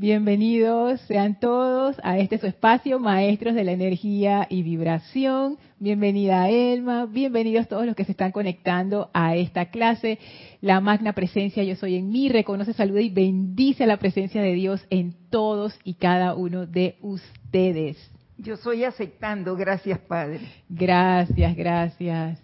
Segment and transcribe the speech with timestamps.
[0.00, 5.58] Bienvenidos sean todos a este su espacio, maestros de la energía y vibración.
[5.80, 10.20] Bienvenida Elma, bienvenidos todos los que se están conectando a esta clase.
[10.60, 14.86] La magna presencia yo soy en mí, reconoce, saluda y bendice la presencia de Dios
[14.90, 17.96] en todos y cada uno de ustedes.
[18.36, 20.38] Yo soy aceptando, gracias Padre.
[20.68, 22.40] Gracias, gracias.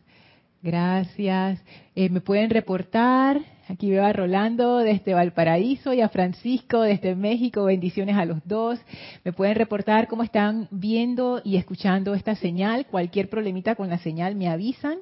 [0.60, 1.62] Gracias.
[1.94, 7.64] Eh, me pueden reportar Aquí veo a Rolando desde Valparaíso y a Francisco desde México.
[7.64, 8.78] Bendiciones a los dos.
[9.24, 12.86] Me pueden reportar cómo están viendo y escuchando esta señal.
[12.86, 14.98] Cualquier problemita con la señal me avisan.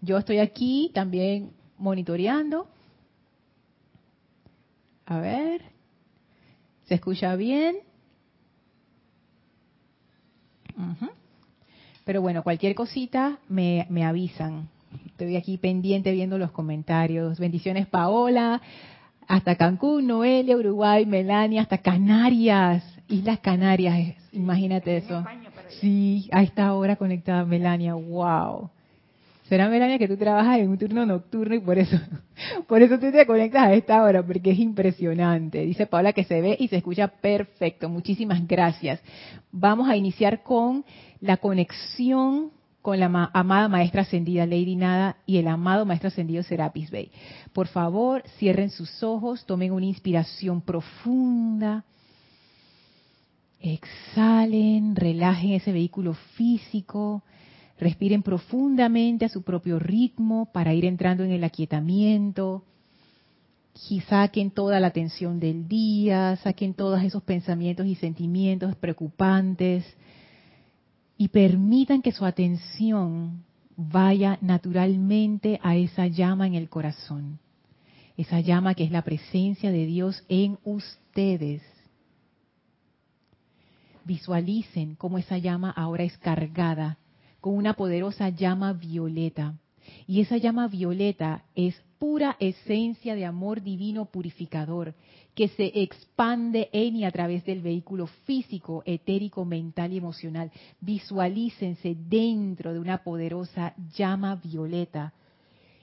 [0.00, 2.68] Yo estoy aquí también monitoreando.
[5.04, 5.62] A ver.
[6.84, 7.76] ¿Se escucha bien?
[12.04, 14.68] Pero bueno, cualquier cosita me, me avisan.
[15.16, 17.38] Estoy aquí pendiente viendo los comentarios.
[17.38, 18.60] Bendiciones Paola,
[19.26, 25.24] hasta Cancún, Noelia, Uruguay, Melania, hasta Canarias, Islas Canarias, imagínate eso.
[25.80, 28.68] Sí, a esta hora conectada Melania, wow.
[29.48, 31.96] Será Melania que tú trabajas en un turno nocturno y por eso,
[32.68, 35.64] por eso tú te conectas a esta hora, porque es impresionante.
[35.64, 37.88] Dice Paola que se ve y se escucha perfecto.
[37.88, 39.00] Muchísimas gracias.
[39.50, 40.84] Vamos a iniciar con
[41.22, 42.50] la conexión
[42.86, 47.10] con la amada maestra ascendida Lady Nada y el amado maestro ascendido Serapis Bey.
[47.52, 51.82] Por favor, cierren sus ojos, tomen una inspiración profunda.
[53.60, 57.24] Exhalen, relajen ese vehículo físico,
[57.76, 62.62] respiren profundamente a su propio ritmo para ir entrando en el aquietamiento.
[63.90, 69.84] Y saquen toda la tensión del día, saquen todos esos pensamientos y sentimientos preocupantes
[71.18, 73.44] y permitan que su atención
[73.76, 77.38] vaya naturalmente a esa llama en el corazón.
[78.16, 81.62] Esa llama que es la presencia de Dios en ustedes.
[84.04, 86.98] Visualicen cómo esa llama ahora es cargada
[87.40, 89.54] con una poderosa llama violeta.
[90.06, 94.94] Y esa llama violeta es pura esencia de amor divino purificador
[95.34, 100.50] que se expande en y a través del vehículo físico, etérico, mental y emocional.
[100.80, 105.12] Visualícense dentro de una poderosa llama violeta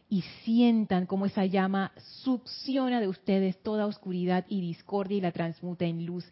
[0.09, 1.91] y sientan cómo esa llama
[2.23, 6.25] succiona de ustedes toda oscuridad y discordia y la transmuta en luz.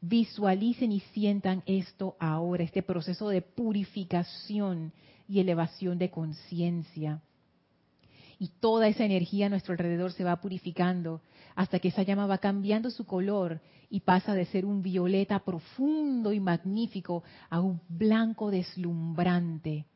[0.00, 4.92] Visualicen y sientan esto ahora, este proceso de purificación
[5.28, 7.20] y elevación de conciencia
[8.38, 11.20] y toda esa energía a nuestro alrededor se va purificando
[11.54, 13.60] hasta que esa llama va cambiando su color
[13.90, 19.86] y pasa de ser un violeta profundo y magnífico a un blanco deslumbrante.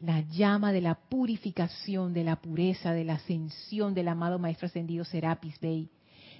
[0.00, 5.04] La llama de la purificación, de la pureza, de la ascensión del amado Maestro Ascendido
[5.04, 5.90] Serapis Bey.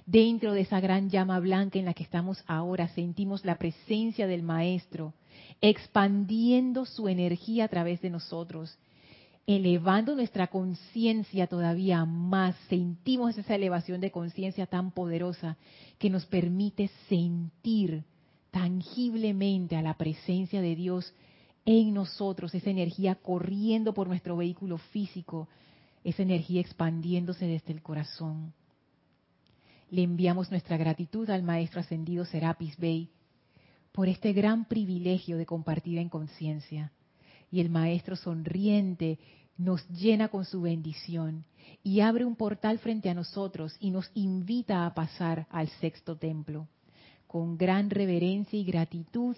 [0.05, 4.43] Dentro de esa gran llama blanca en la que estamos ahora sentimos la presencia del
[4.43, 5.13] Maestro
[5.61, 8.77] expandiendo su energía a través de nosotros
[9.51, 15.57] elevando nuestra conciencia todavía más, sentimos esa elevación de conciencia tan poderosa
[15.97, 18.03] que nos permite sentir
[18.51, 21.13] tangiblemente a la presencia de Dios
[21.65, 25.47] en nosotros, esa energía corriendo por nuestro vehículo físico,
[26.03, 28.53] esa energía expandiéndose desde el corazón.
[29.89, 33.09] Le enviamos nuestra gratitud al Maestro Ascendido Serapis Bey
[33.91, 36.91] por este gran privilegio de compartir en conciencia
[37.51, 39.19] y el Maestro sonriente
[39.63, 41.45] nos llena con su bendición
[41.83, 46.67] y abre un portal frente a nosotros y nos invita a pasar al sexto templo.
[47.27, 49.35] Con gran reverencia y gratitud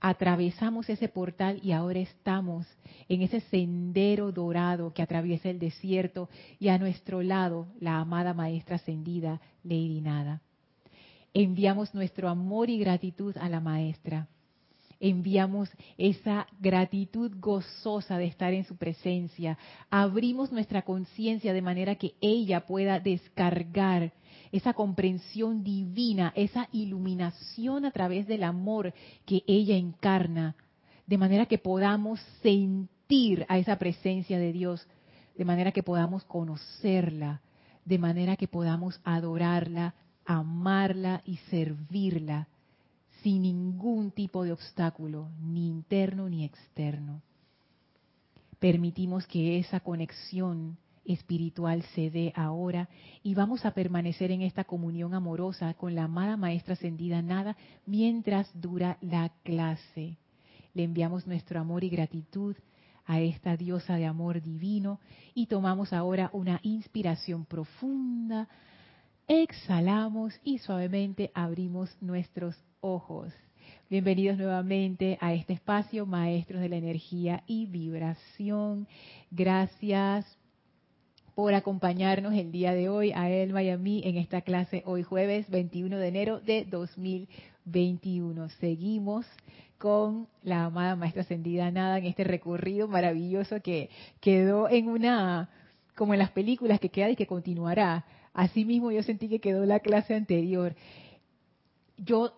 [0.00, 2.66] atravesamos ese portal y ahora estamos
[3.08, 8.76] en ese sendero dorado que atraviesa el desierto y a nuestro lado la amada maestra
[8.76, 10.42] ascendida Lady Nada.
[11.32, 14.26] Enviamos nuestro amor y gratitud a la maestra
[15.00, 19.58] enviamos esa gratitud gozosa de estar en su presencia.
[19.90, 24.12] Abrimos nuestra conciencia de manera que ella pueda descargar
[24.52, 28.92] esa comprensión divina, esa iluminación a través del amor
[29.24, 30.54] que ella encarna,
[31.06, 34.86] de manera que podamos sentir a esa presencia de Dios,
[35.36, 37.40] de manera que podamos conocerla,
[37.84, 39.94] de manera que podamos adorarla,
[40.26, 42.48] amarla y servirla
[43.22, 47.22] sin ningún tipo de obstáculo, ni interno ni externo.
[48.58, 52.88] Permitimos que esa conexión espiritual se dé ahora
[53.22, 57.56] y vamos a permanecer en esta comunión amorosa con la amada Maestra Ascendida Nada
[57.86, 60.18] mientras dura la clase.
[60.74, 62.56] Le enviamos nuestro amor y gratitud
[63.06, 65.00] a esta diosa de amor divino
[65.34, 68.48] y tomamos ahora una inspiración profunda
[69.28, 73.32] exhalamos y suavemente abrimos nuestros ojos.
[73.88, 78.86] Bienvenidos nuevamente a este espacio, maestros de la energía y vibración.
[79.30, 80.26] Gracias
[81.34, 85.48] por acompañarnos el día de hoy, a Elma y a en esta clase hoy jueves
[85.50, 88.48] 21 de enero de 2021.
[88.60, 89.26] Seguimos
[89.78, 93.88] con la amada Maestra Ascendida Nada en este recorrido maravilloso que
[94.20, 95.48] quedó en una,
[95.96, 98.04] como en las películas, que queda y que continuará.
[98.32, 100.74] Asimismo, yo sentí que quedó la clase anterior.
[101.96, 102.32] Yo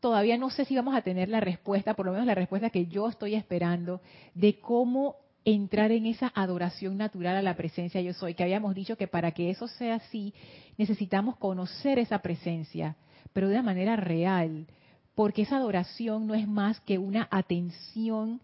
[0.00, 2.86] todavía no sé si vamos a tener la respuesta, por lo menos la respuesta que
[2.86, 4.00] yo estoy esperando,
[4.34, 8.96] de cómo entrar en esa adoración natural a la presencia yo soy, que habíamos dicho
[8.96, 10.32] que para que eso sea así,
[10.78, 12.96] necesitamos conocer esa presencia,
[13.32, 14.66] pero de una manera real,
[15.14, 18.40] porque esa adoración no es más que una atención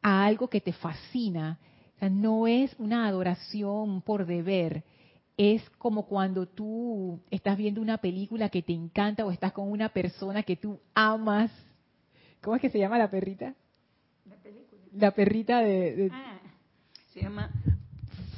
[0.00, 1.58] a algo que te fascina,
[1.96, 4.84] o sea, no es una adoración por deber,
[5.36, 9.88] es como cuando tú estás viendo una película que te encanta o estás con una
[9.88, 11.50] persona que tú amas.
[12.40, 13.54] ¿Cómo es que se llama la perrita?
[14.28, 14.82] La película.
[14.92, 16.10] La perrita de...
[16.12, 16.38] Ah,
[17.12, 17.50] se llama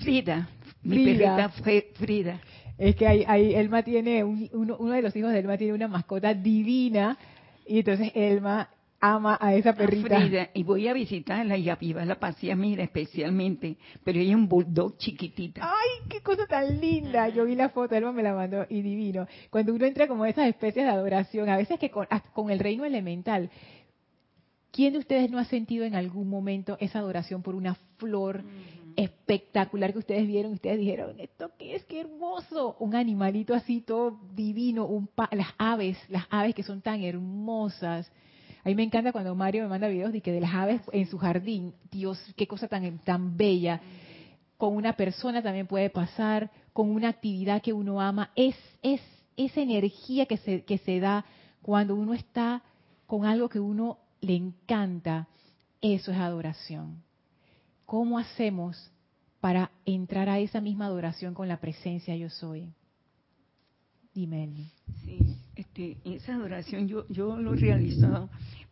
[0.00, 0.48] Frida.
[0.82, 2.40] Mi perrita fue Frida.
[2.78, 6.34] Es que hay, hay, Elma tiene, uno, de los hijos de Elma tiene una mascota
[6.34, 7.16] divina
[7.66, 8.68] y entonces Elma
[9.14, 10.20] ama a esa perrita.
[10.20, 14.36] Frida, y voy a visitarla y a Viva la pasea, mira, especialmente, pero ella es
[14.36, 15.62] un bulldog chiquitita.
[15.62, 17.28] ¡Ay, qué cosa tan linda!
[17.28, 19.26] Yo vi la foto, Elma me la mandó y divino.
[19.50, 22.84] Cuando uno entra como esas especies de adoración, a veces que con, con el reino
[22.84, 23.50] elemental,
[24.72, 28.44] ¿quién de ustedes no ha sentido en algún momento esa adoración por una flor?
[28.96, 31.84] espectacular que ustedes vieron, ustedes dijeron, ¿esto qué es?
[31.84, 32.76] ¡Qué hermoso!
[32.80, 38.10] Un animalito así todo divino, un las aves, las aves que son tan hermosas.
[38.66, 41.06] A mí me encanta cuando Mario me manda videos de que de las aves en
[41.06, 43.80] su jardín, Dios, qué cosa tan, tan bella.
[44.56, 48.32] Con una persona también puede pasar, con una actividad que uno ama.
[48.34, 49.00] Es, es
[49.36, 51.24] esa energía que se, que se da
[51.62, 52.64] cuando uno está
[53.06, 55.28] con algo que uno le encanta.
[55.80, 57.04] Eso es adoración.
[57.84, 58.90] ¿Cómo hacemos
[59.38, 62.72] para entrar a esa misma adoración con la presencia yo soy?
[64.16, 64.48] Dime.
[65.04, 65.18] Sí,
[65.56, 68.30] este, esa adoración yo, yo lo he realizado,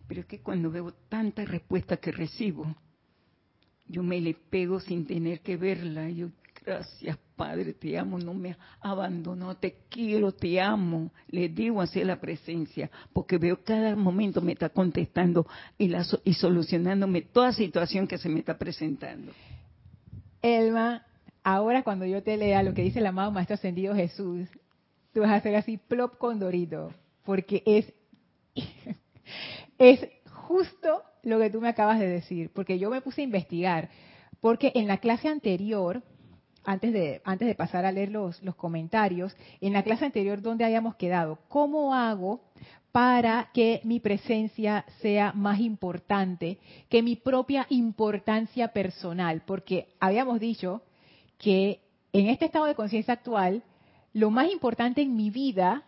[0.08, 2.74] pero es que cuando veo tanta respuesta que recibo,
[3.86, 6.08] yo me le pego sin tener que verla.
[6.08, 6.30] Yo,
[6.64, 11.12] gracias Padre, te amo, no me abandono, te quiero, te amo.
[11.28, 15.46] Le digo hacia la presencia, porque veo cada momento me está contestando
[15.76, 19.30] y, la, y solucionándome toda situación que se me está presentando.
[20.40, 21.04] Elma,
[21.42, 24.48] ahora cuando yo te lea lo que dice el amado Maestro Ascendido Jesús,
[25.14, 26.92] tú vas a hacer así plop con Dorito,
[27.24, 27.90] porque es,
[29.78, 33.88] es justo lo que tú me acabas de decir, porque yo me puse a investigar,
[34.40, 36.02] porque en la clase anterior
[36.64, 40.64] antes de, antes de pasar a leer los, los comentarios, en la clase anterior donde
[40.64, 42.40] hayamos quedado, ¿cómo hago
[42.90, 46.58] para que mi presencia sea más importante
[46.88, 49.42] que mi propia importancia personal?
[49.46, 50.82] Porque habíamos dicho
[51.38, 51.80] que
[52.12, 53.62] en este estado de conciencia actual,
[54.14, 55.82] lo más importante en mi vida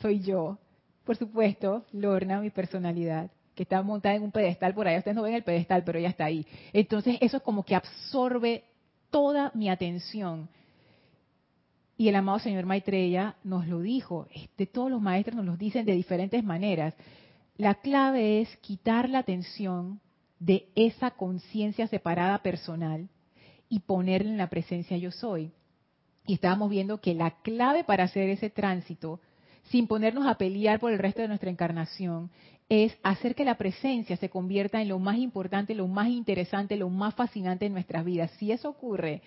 [0.00, 0.58] soy yo.
[1.04, 4.98] Por supuesto, Lorna, mi personalidad, que está montada en un pedestal por ahí.
[4.98, 6.46] Ustedes no ven el pedestal, pero ella está ahí.
[6.72, 8.64] Entonces, eso es como que absorbe
[9.10, 10.48] toda mi atención.
[11.96, 14.28] Y el amado señor Maitreya nos lo dijo,
[14.58, 16.92] de todos los maestros nos lo dicen de diferentes maneras.
[17.56, 20.00] La clave es quitar la atención
[20.38, 23.08] de esa conciencia separada personal
[23.70, 25.50] y ponerla en la presencia yo soy.
[26.26, 29.20] Y estábamos viendo que la clave para hacer ese tránsito,
[29.64, 32.30] sin ponernos a pelear por el resto de nuestra encarnación,
[32.68, 36.88] es hacer que la presencia se convierta en lo más importante, lo más interesante, lo
[36.88, 38.30] más fascinante en nuestras vidas.
[38.38, 39.22] Si eso ocurre,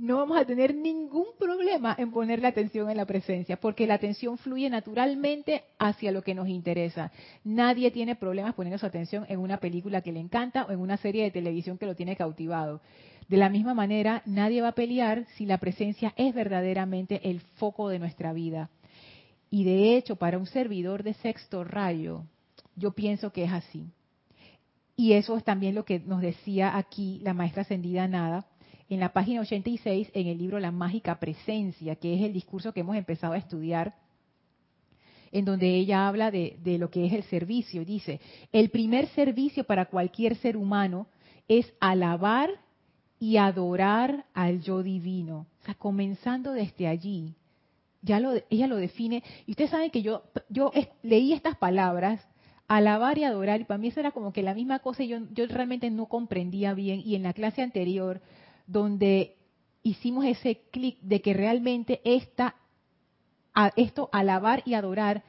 [0.00, 3.94] no vamos a tener ningún problema en poner la atención en la presencia, porque la
[3.94, 7.12] atención fluye naturalmente hacia lo que nos interesa.
[7.44, 10.96] Nadie tiene problemas poniendo su atención en una película que le encanta o en una
[10.96, 12.80] serie de televisión que lo tiene cautivado.
[13.28, 17.90] De la misma manera, nadie va a pelear si la presencia es verdaderamente el foco
[17.90, 18.70] de nuestra vida.
[19.50, 22.24] Y de hecho, para un servidor de sexto rayo,
[22.74, 23.90] yo pienso que es así.
[24.96, 28.46] Y eso es también lo que nos decía aquí la maestra ascendida Nada
[28.90, 32.80] en la página 86 en el libro La mágica presencia, que es el discurso que
[32.80, 33.94] hemos empezado a estudiar,
[35.30, 37.84] en donde ella habla de, lo que es el servicio.
[37.84, 38.20] Dice,
[38.52, 41.06] el primer servicio para cualquier ser humano
[41.46, 42.50] es alabar
[43.20, 45.46] y adorar al yo divino.
[45.62, 47.34] O sea, comenzando desde allí.
[48.02, 49.22] Ya lo, ella lo define.
[49.46, 50.24] Y ustedes saben que yo,
[51.02, 52.26] leí estas palabras
[52.66, 55.46] alabar y adorar, y para mí eso era como que la misma cosa, y yo
[55.48, 58.20] realmente no comprendía bien, y en la clase anterior,
[58.70, 59.36] donde
[59.82, 62.56] hicimos ese clic de que realmente esta
[63.76, 65.22] esto, alabar y adorar,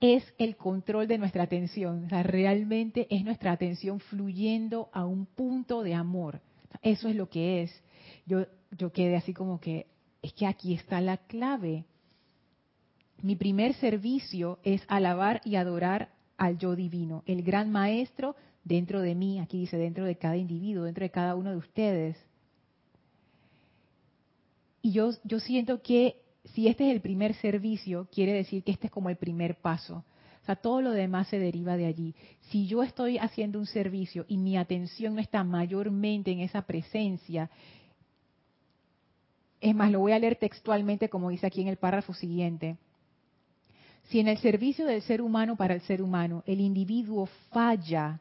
[0.00, 2.04] es el control de nuestra atención.
[2.04, 6.40] O sea, realmente es nuestra atención fluyendo a un punto de amor.
[6.82, 7.82] Eso es lo que es.
[8.26, 9.86] Yo, yo quedé así como que,
[10.22, 11.84] es que aquí está la clave.
[13.22, 18.36] Mi primer servicio es alabar y adorar al yo divino, el gran maestro
[18.68, 22.16] dentro de mí, aquí dice dentro de cada individuo, dentro de cada uno de ustedes.
[24.82, 28.86] Y yo, yo siento que si este es el primer servicio, quiere decir que este
[28.86, 30.04] es como el primer paso.
[30.42, 32.14] O sea, todo lo demás se deriva de allí.
[32.50, 37.50] Si yo estoy haciendo un servicio y mi atención no está mayormente en esa presencia,
[39.60, 42.76] es más, lo voy a leer textualmente como dice aquí en el párrafo siguiente.
[44.04, 48.20] Si en el servicio del ser humano para el ser humano el individuo falla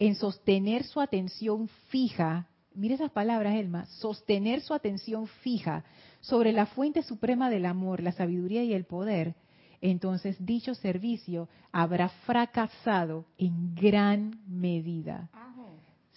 [0.00, 5.84] en sostener su atención fija, mire esas palabras, Elma, sostener su atención fija
[6.20, 9.34] sobre la fuente suprema del amor, la sabiduría y el poder,
[9.82, 15.28] entonces dicho servicio habrá fracasado en gran medida.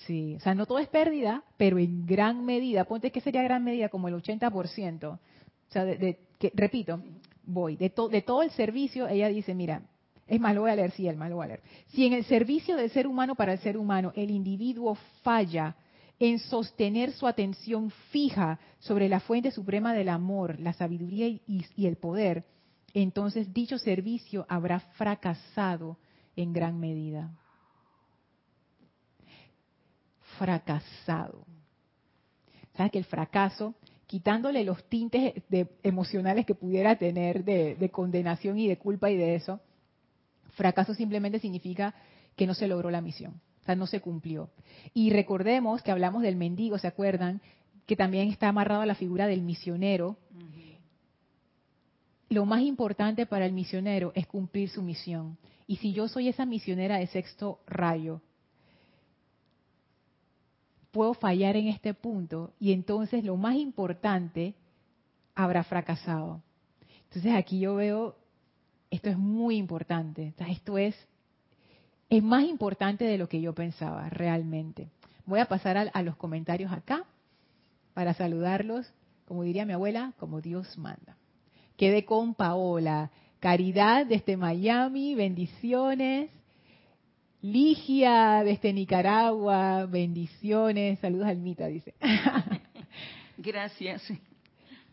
[0.08, 3.64] Sí, o sea, no todo es pérdida, pero en gran medida, ponte que sería gran
[3.64, 5.06] medida como el 80%.
[5.06, 5.20] O
[5.70, 7.02] sea, de, que, repito,
[7.46, 9.82] voy, de, de todo el servicio, ella dice, mira,
[10.28, 11.62] es más, lo voy a leer, sí, el más lo voy a leer.
[11.88, 15.76] Si en el servicio del ser humano para el ser humano el individuo falla
[16.20, 21.98] en sostener su atención fija sobre la fuente suprema del amor, la sabiduría y, el
[21.98, 22.46] poder,
[22.94, 25.98] entonces dicho servicio habrá fracasado
[26.36, 27.32] en gran medida.
[30.38, 31.46] Fracasado.
[32.78, 33.76] ¿Sabes que el fracaso,
[34.08, 35.44] quitándole los tintes
[35.84, 39.60] emocionales que pudiera tener de condenación y de culpa y de eso,
[40.54, 41.94] fracaso simplemente significa
[42.36, 43.42] que no se logró la misión?
[43.62, 44.50] O sea, no se cumplió.
[44.94, 47.42] Y recordemos que hablamos del mendigo, ¿se acuerdan?
[47.86, 50.18] Que también está amarrado a la figura del misionero.
[52.30, 55.38] Lo más importante para el misionero es cumplir su misión.
[55.68, 58.22] Y si yo soy esa misionera de sexto rayo,
[60.94, 64.54] puedo fallar en este punto y entonces lo más importante
[65.36, 66.42] habrá fracasado.
[67.06, 68.16] Entonces aquí yo veo,
[68.94, 70.96] esto es muy importante, esto es
[72.10, 74.88] es más importante de lo que yo pensaba realmente.
[75.26, 77.06] Voy a pasar a, los comentarios acá
[77.96, 78.86] para saludarlos,
[79.26, 81.18] como diría mi abuela, como Dios manda.
[81.76, 83.10] Quedé con Paola.
[83.40, 86.30] Caridad desde Miami, bendiciones.
[87.42, 91.00] Ligia desde Nicaragua, bendiciones.
[91.00, 91.96] Saludos Almita, dice.
[93.38, 94.04] Gracias.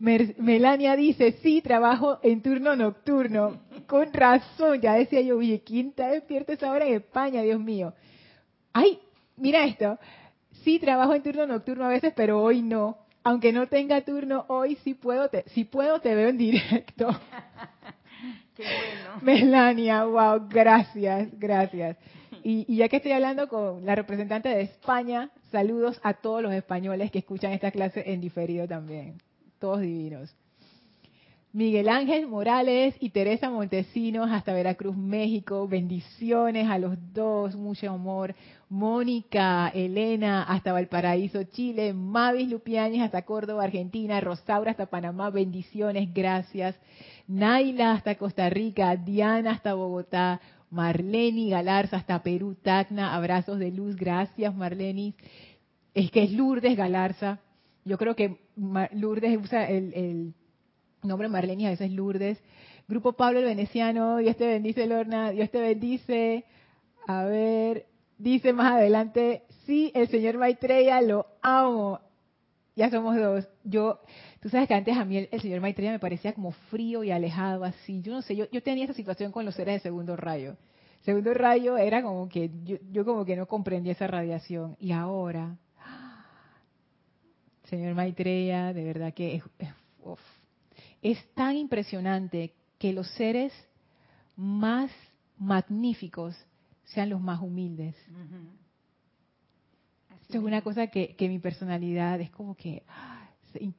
[0.01, 3.61] Melania dice, sí, trabajo en turno nocturno.
[3.85, 7.93] Con razón, ya decía yo, oye, ¿quién está despierto esa hora en España, Dios mío?
[8.73, 8.99] Ay,
[9.37, 9.99] mira esto.
[10.63, 12.97] Sí, trabajo en turno nocturno a veces, pero hoy no.
[13.23, 17.07] Aunque no tenga turno, hoy sí puedo te, sí puedo, te veo en directo.
[18.55, 19.19] Qué bueno.
[19.21, 21.97] Melania, wow, gracias, gracias.
[22.43, 26.53] Y, y, ya que estoy hablando con la representante de España, saludos a todos los
[26.53, 29.21] españoles que escuchan esta clase en diferido también
[29.61, 30.35] todos divinos.
[31.53, 35.67] Miguel Ángel Morales y Teresa Montesinos hasta Veracruz, México.
[35.67, 38.33] Bendiciones a los dos, mucho amor.
[38.69, 41.93] Mónica, Elena hasta Valparaíso, Chile.
[41.93, 44.19] Mavis Lupiáñez hasta Córdoba, Argentina.
[44.19, 46.75] Rosaura hasta Panamá, bendiciones, gracias.
[47.27, 48.95] Naila hasta Costa Rica.
[48.95, 50.41] Diana hasta Bogotá.
[50.71, 53.13] Marleni Galarza hasta Perú, Tacna.
[53.13, 55.13] Abrazos de luz, gracias Marleni.
[55.93, 57.39] Es que es Lourdes Galarza
[57.85, 58.37] yo creo que
[58.93, 60.33] Lourdes usa el,
[61.03, 62.41] nombre Marlene a veces Lourdes.
[62.87, 66.45] Grupo Pablo el Veneciano, Dios te bendice, Lorna, Dios te bendice.
[67.07, 71.99] A ver, dice más adelante, sí, el señor Maitreya lo amo.
[72.75, 73.47] Ya somos dos.
[73.63, 73.99] Yo,
[74.39, 77.63] tú sabes que antes a mí el, señor Maitreya me parecía como frío y alejado,
[77.63, 78.01] así.
[78.01, 80.57] Yo no sé, yo, yo tenía esa situación con los seres de segundo rayo.
[81.03, 84.77] Segundo rayo era como que yo, yo como que no comprendía esa radiación.
[84.79, 85.57] Y ahora,
[87.71, 89.41] señor Maitreya, de verdad que
[91.01, 93.53] es, tan impresionante que los seres
[94.35, 94.91] más
[95.37, 96.35] magníficos
[96.83, 97.95] sean los más humildes.
[100.21, 103.29] Esto es una cosa que, mi personalidad es como que ah,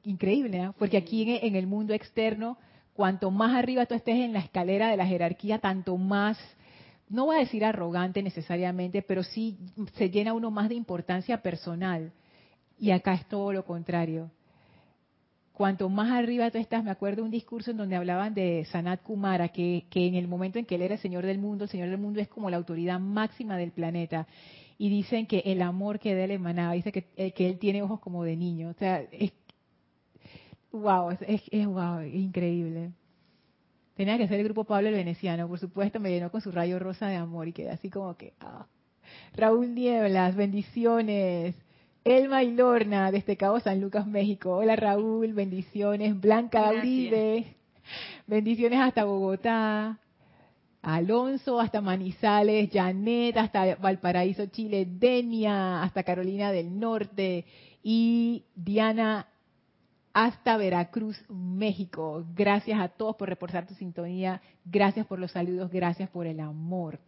[0.03, 2.57] increíble, porque aquí en, el mundo externo,
[2.93, 6.39] cuanto más arriba tú estés en la escalera de la jerarquía, tanto más,
[7.09, 9.55] no voy a decir arrogante necesariamente, pero sí
[9.93, 12.11] se llena uno más de importancia personal.
[12.79, 14.31] Y acá es todo lo contrario.
[15.53, 19.49] Cuanto más arriba tú estás, me acuerdo un discurso en donde hablaban de Sanat Kumara,
[19.49, 21.99] que, en el momento en que él era el Señor del mundo, el Señor del
[21.99, 24.27] mundo es como la autoridad máxima del planeta.
[24.79, 27.83] Y dicen que el amor que de él emanaba, dice que, eh, que él tiene
[27.83, 28.69] ojos como de niño.
[28.69, 29.05] O sea,
[30.71, 32.91] wow, es, es, wow, increíble.
[33.95, 36.79] Tenía que ser el grupo Pablo el Veneciano, por supuesto, me llenó con su rayo
[36.79, 38.65] rosa de amor y quedé así como que, ah.
[39.35, 41.55] Raúl Nieblas, bendiciones.
[42.05, 44.57] Elma y Lorna, desde Cabo San Lucas, México.
[44.57, 46.19] Hola Raúl, bendiciones.
[46.19, 47.55] Blanca Uribe,
[48.27, 49.99] bendiciones hasta Bogotá.
[50.81, 57.45] Alonso hasta Manizales, Janet hasta Valparaíso, Chile, Denia hasta Carolina del Norte
[57.81, 59.27] y Diana
[60.11, 62.25] hasta Veracruz, México.
[62.35, 66.99] Gracias a todos por reportar tu sintonía, gracias por los saludos, gracias por el amor.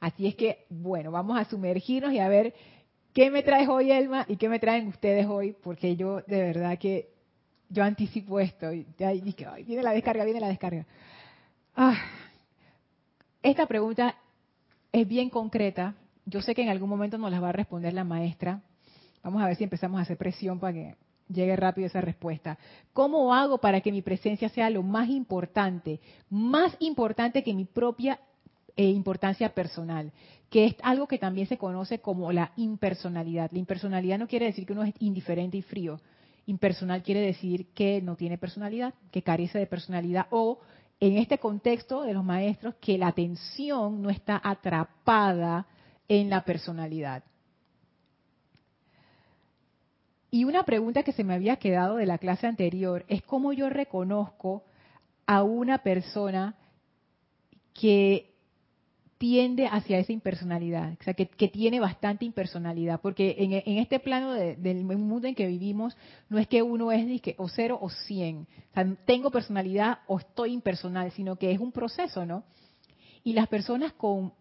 [0.00, 2.54] Así es que, bueno, vamos a sumergirnos y a ver
[3.18, 6.78] qué me traes hoy, Elma, y qué me traen ustedes hoy, porque yo de verdad
[6.78, 7.08] que
[7.68, 8.72] yo anticipo esto.
[8.72, 8.86] Y
[9.24, 10.86] dije, ay, viene la descarga, viene la descarga.
[11.74, 11.96] Ah,
[13.42, 14.14] esta pregunta
[14.92, 15.96] es bien concreta.
[16.26, 18.62] Yo sé que en algún momento nos la va a responder la maestra.
[19.24, 20.94] Vamos a ver si empezamos a hacer presión para que
[21.28, 22.56] llegue rápido esa respuesta.
[22.92, 25.98] ¿Cómo hago para que mi presencia sea lo más importante?
[26.30, 28.20] Más importante que mi propia
[28.78, 30.12] eh, importancia personal,
[30.50, 33.50] que es algo que también se conoce como la impersonalidad.
[33.50, 36.00] La impersonalidad no quiere decir que uno es indiferente y frío.
[36.46, 40.60] Impersonal quiere decir que no tiene personalidad, que carece de personalidad o
[41.00, 45.66] en este contexto de los maestros que la atención no está atrapada
[46.06, 47.24] en la personalidad.
[50.30, 53.70] Y una pregunta que se me había quedado de la clase anterior es cómo yo
[53.70, 54.62] reconozco
[55.26, 56.54] a una persona
[57.74, 58.37] que
[59.18, 64.84] tiende hacia esa impersonalidad, o sea, que, tiene bastante impersonalidad, porque en, este plano del
[64.84, 65.96] mundo en que vivimos,
[66.28, 67.04] no es que uno es
[67.36, 71.72] o cero o cien, o sea, tengo personalidad o estoy impersonal, sino que es un
[71.72, 72.44] proceso, ¿no?
[73.24, 74.32] Y las personas con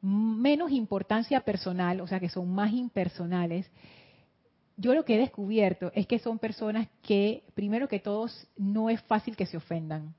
[0.00, 3.70] menos importancia personal, o sea, que son más impersonales,
[4.78, 9.00] yo lo que he descubierto es que son personas que, primero que todos, no es
[9.02, 10.14] fácil que se ofendan.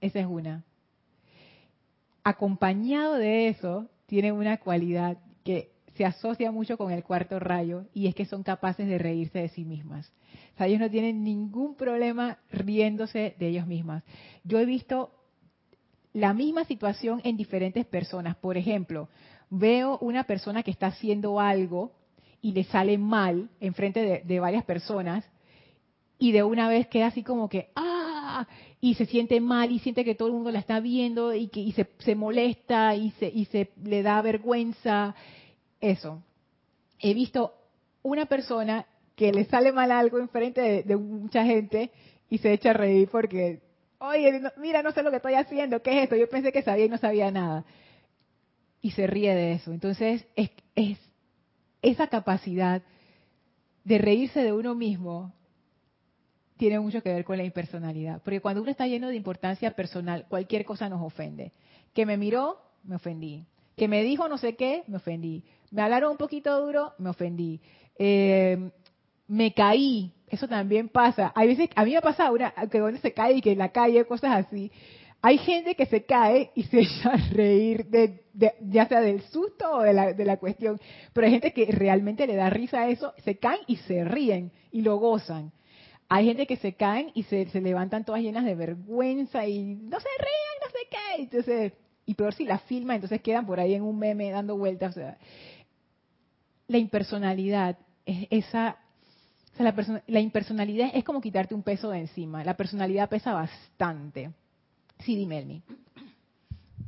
[0.00, 0.64] Esa es una
[2.24, 8.06] acompañado de eso, tienen una cualidad que se asocia mucho con el cuarto rayo y
[8.06, 10.12] es que son capaces de reírse de sí mismas.
[10.54, 14.02] O sea, ellos no tienen ningún problema riéndose de ellos mismas.
[14.44, 15.10] Yo he visto
[16.12, 18.36] la misma situación en diferentes personas.
[18.36, 19.08] Por ejemplo,
[19.48, 21.92] veo una persona que está haciendo algo
[22.42, 25.24] y le sale mal en frente de, de varias personas
[26.18, 27.99] y de una vez queda así como que, ¡ah!
[28.80, 31.72] Y se siente mal y siente que todo el mundo la está viendo y que
[31.98, 35.14] se, molesta y se, y se le da vergüenza.
[35.80, 36.22] Eso.
[36.98, 37.54] He visto
[38.02, 41.90] una persona que le sale mal algo enfrente de, de mucha gente
[42.28, 43.60] y se echa a reír porque,
[43.98, 46.16] oye, mira, no sé lo que estoy haciendo, ¿qué es esto?
[46.16, 47.64] Yo pensé que sabía y no sabía nada.
[48.82, 49.72] Y se ríe de eso.
[49.72, 50.98] Entonces, es, es
[51.82, 52.82] esa capacidad
[53.84, 55.32] de reírse de uno mismo
[56.60, 58.20] tiene mucho que ver con la impersonalidad.
[58.22, 61.52] Porque cuando uno está lleno de importancia personal, cualquier cosa nos ofende.
[61.94, 63.46] Que me miró, me ofendí.
[63.78, 65.42] Que me dijo no sé qué, me ofendí.
[65.70, 67.62] Me hablaron un poquito duro, me ofendí.
[67.98, 68.70] Eh,
[69.26, 71.32] me caí, eso también pasa.
[71.34, 73.58] Hay veces, a mí me ha pasado una, que donde se cae y que en
[73.58, 74.70] la calle, cosas así.
[75.22, 78.20] Hay gente que se cae y se echa a reír, de,
[78.60, 80.78] ya sea del susto o de la, de la cuestión.
[81.14, 84.52] Pero hay gente que realmente le da risa a eso, se caen y se ríen
[84.70, 85.52] y lo gozan.
[86.12, 90.08] Hay gente que se caen y se, levantan todas llenas de vergüenza y no se
[90.18, 91.22] ríen, no sé qué.
[91.22, 91.72] Entonces,
[92.04, 94.98] y peor si la filma, entonces quedan por ahí en un meme dando vueltas.
[96.66, 98.78] la impersonalidad es esa.
[99.56, 102.42] la, la impersonalidad es como quitarte un peso de encima.
[102.42, 104.32] La personalidad pesa bastante.
[104.98, 105.62] Sí, dime, Elmi.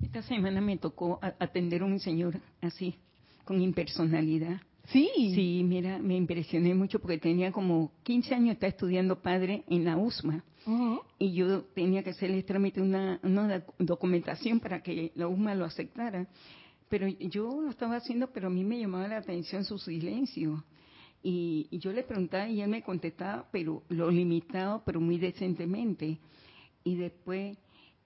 [0.02, 2.96] Esta semana me tocó atender a un señor así,
[3.44, 4.60] con impersonalidad.
[4.88, 5.08] Sí.
[5.34, 9.96] Sí, mira, me impresioné mucho porque tenía como 15 años, estaba estudiando padre en la
[9.96, 10.44] USMA.
[11.18, 16.28] Y yo tenía que hacerle trámite una, una documentación para que la USMA lo aceptara.
[16.88, 20.64] Pero yo lo estaba haciendo, pero a mí me llamaba la atención su silencio.
[21.22, 26.18] Y, y, yo le preguntaba y él me contestaba, pero lo limitado, pero muy decentemente.
[26.84, 27.56] Y después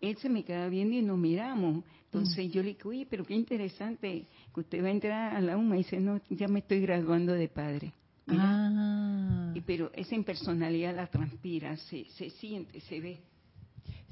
[0.01, 1.85] él se me quedaba viendo y nos miramos.
[2.05, 2.51] Entonces mm.
[2.51, 5.77] yo le dije, oye, pero qué interesante que usted va a entrar a la UMA
[5.77, 7.93] y dice, no, ya me estoy graduando de padre.
[8.29, 9.53] Ah.
[9.55, 13.21] Y, pero esa impersonalidad la transpira, se, se siente, se ve.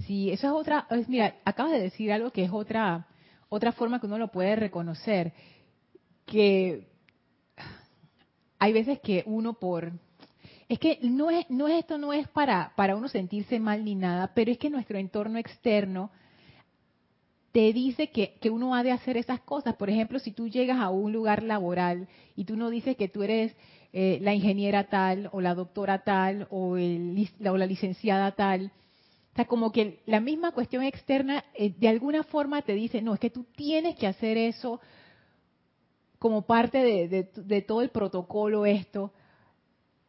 [0.07, 3.07] Sí, eso es otra, mira, acabas de decir algo que es otra,
[3.49, 5.33] otra forma que uno lo puede reconocer,
[6.27, 6.89] que
[8.59, 9.93] hay veces que uno por
[10.69, 13.95] es que no es, no es esto no es para, para uno sentirse mal ni
[13.95, 16.11] nada, pero es que nuestro entorno externo
[17.53, 19.77] te dice que, que, uno ha de hacer esas cosas.
[19.77, 23.23] Por ejemplo, si tú llegas a un lugar laboral y tú no dices que tú
[23.23, 23.55] eres
[23.93, 28.73] eh, la ingeniera tal o la doctora tal o, el, la, o la licenciada tal,
[29.35, 33.15] o sea, como que la misma cuestión externa eh, de alguna forma te dice, no,
[33.15, 34.81] es que tú tienes que hacer eso
[36.21, 39.13] como parte de, de, todo el protocolo esto.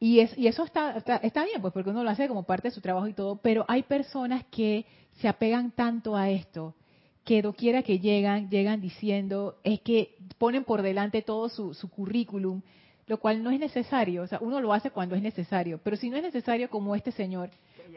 [0.06, 2.76] Y, es, y eso está, está, bien, pues porque uno lo hace como parte de
[2.76, 6.76] su trabajo y todo, pero hay personas que se apegan tanto a esto
[7.24, 12.62] que doquiera que llegan, llegan diciendo, es que ponen por delante todo su, currículum,
[13.08, 14.22] lo cual no es necesario.
[14.22, 17.12] O sea, uno lo hace cuando es necesario, pero si no es necesario como este
[17.12, 17.50] señor,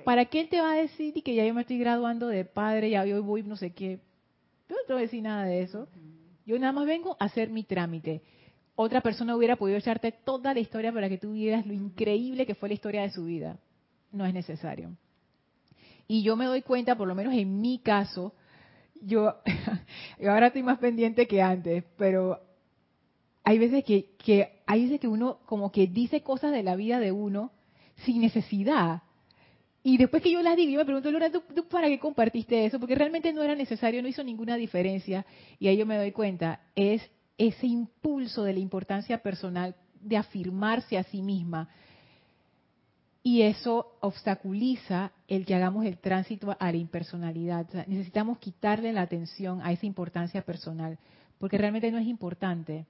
[0.03, 2.89] ¿para qué él te va a decir que ya yo me estoy graduando de padre,
[2.89, 3.99] ya yo voy no sé qué?
[4.67, 5.89] Yo no te voy a decir nada de eso.
[6.47, 8.23] Yo nada más vengo a hacer mi trámite.
[8.81, 12.55] Otra persona hubiera podido echarte toda la historia para que tú vieras lo increíble que
[12.55, 13.59] fue la historia de su vida.
[14.13, 14.97] No es necesario.
[16.07, 18.35] Y yo me doy cuenta, por lo menos en mi caso,
[19.03, 19.35] yo,
[20.25, 22.41] ahora estoy más pendiente que antes, pero
[23.43, 27.11] hay veces que, hay veces que uno como que dice cosas de la vida de
[27.11, 27.51] uno
[28.05, 29.03] sin necesidad.
[29.83, 32.67] Y después que yo las digo, yo me pregunto, Luna, ¿tú, ¿tú, para qué compartiste
[32.67, 32.79] eso?
[32.79, 35.27] Porque realmente no era necesario, no hizo ninguna diferencia.
[35.59, 37.03] Y ahí yo me doy cuenta, es
[37.39, 41.69] ese impulso de la importancia personal de afirmarse a sí misma,
[43.23, 47.67] y eso obstaculiza el que hagamos el tránsito a la impersonalidad.
[47.87, 50.99] necesitamos quitarle la atención a esa importancia personal,
[51.39, 52.87] porque realmente no es importante.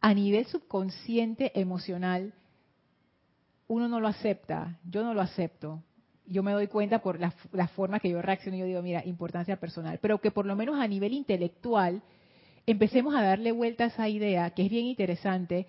[0.00, 2.34] A nivel subconsciente, emocional,
[3.68, 5.82] uno no lo acepta, yo no lo acepto.
[6.26, 9.56] Yo me doy cuenta por la, la forma que yo reacciono yo digo, mira, importancia
[9.56, 9.98] personal.
[10.00, 12.02] Pero que por lo menos a nivel intelectual
[12.66, 15.66] empecemos a darle vuelta a esa idea, que es bien interesante,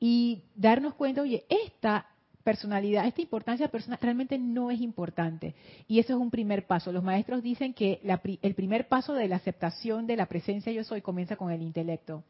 [0.00, 2.06] y darnos cuenta, oye, esta
[2.42, 5.54] personalidad, esta importancia personal realmente no es importante.
[5.86, 6.90] Y eso es un primer paso.
[6.90, 8.00] Los maestros dicen que
[8.42, 12.24] el primer paso de la aceptación de la presencia yo soy comienza con el intelecto.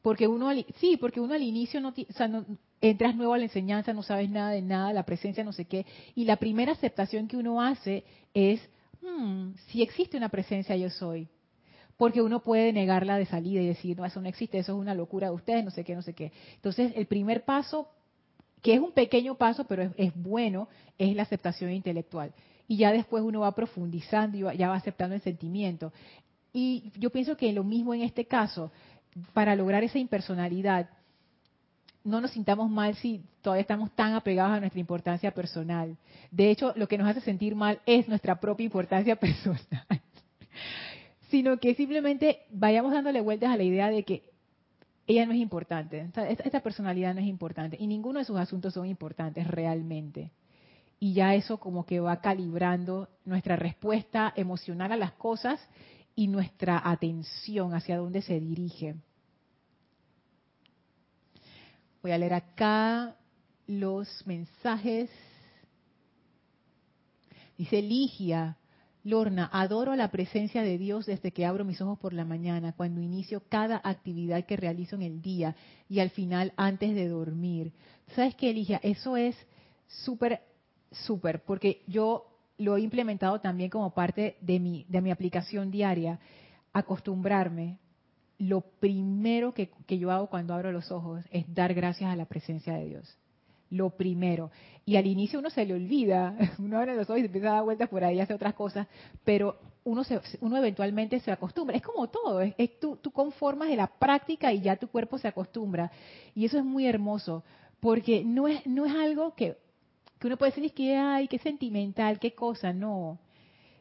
[0.00, 0.50] Porque uno,
[0.80, 2.44] sí, porque uno al inicio no, o sea, no,
[2.80, 5.86] entras nuevo a la enseñanza, no sabes nada de nada, la presencia no sé qué,
[6.14, 8.60] y la primera aceptación que uno hace es,
[9.02, 11.28] hmm, si existe una presencia yo soy,
[11.96, 14.94] porque uno puede negarla de salida y decir, no, eso no existe, eso es una
[14.94, 16.30] locura de ustedes, no sé qué, no sé qué.
[16.54, 17.88] Entonces, el primer paso,
[18.62, 22.32] que es un pequeño paso, pero es, bueno, es la aceptación intelectual.
[22.68, 25.92] Y ya después uno va profundizando y ya va aceptando el sentimiento.
[26.52, 28.70] Y yo pienso que lo mismo en este caso,
[29.32, 30.88] para lograr esa impersonalidad,
[32.04, 35.96] no nos sintamos mal si todavía estamos tan apegados a nuestra importancia personal.
[36.30, 39.86] De hecho, lo que nos hace sentir mal es nuestra propia importancia personal
[41.30, 44.22] sino que simplemente vayamos dándole vueltas a la idea de que
[45.06, 48.86] ella no es importante, esta personalidad no es importante y ninguno de sus asuntos son
[48.86, 50.30] importantes realmente.
[51.00, 55.60] Y ya eso como que va calibrando nuestra respuesta emocional a las cosas
[56.14, 58.96] y nuestra atención hacia dónde se dirige.
[62.08, 63.16] Voy a leer acá
[63.66, 65.10] los mensajes.
[67.58, 68.56] Dice Ligia,
[69.04, 73.02] Lorna, adoro la presencia de Dios desde que abro mis ojos por la mañana, cuando
[73.02, 75.54] inicio cada actividad que realizo en el día
[75.86, 77.74] y al final antes de dormir.
[78.16, 78.80] ¿Sabes qué, Eligia?
[78.82, 79.36] Eso es
[79.86, 80.40] súper,
[80.90, 82.24] súper, porque yo
[82.56, 86.18] lo he implementado también como parte de mi, de mi aplicación diaria,
[86.72, 87.76] acostumbrarme.
[88.38, 92.74] Lo primero que, yo hago cuando abro los ojos es dar gracias a la presencia
[92.74, 93.18] de Dios
[93.70, 94.50] lo primero.
[94.86, 97.64] Y al inicio uno se le olvida, uno abre los ojos y empieza a dar
[97.64, 98.86] vueltas por ahí hace otras cosas,
[99.24, 101.76] pero uno, se, uno eventualmente se acostumbra.
[101.76, 105.28] Es como todo, es, tú, tú conformas de la práctica y ya tu cuerpo se
[105.28, 105.90] acostumbra.
[106.34, 107.44] Y eso es muy hermoso,
[107.80, 109.56] porque no es, no es algo que,
[110.18, 113.18] que uno puede decir que, ay, qué sentimental, qué cosa, no.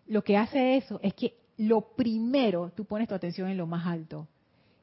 [0.06, 3.86] Lo que hace eso es que lo primero tú pones tu atención en lo más
[3.86, 4.28] alto.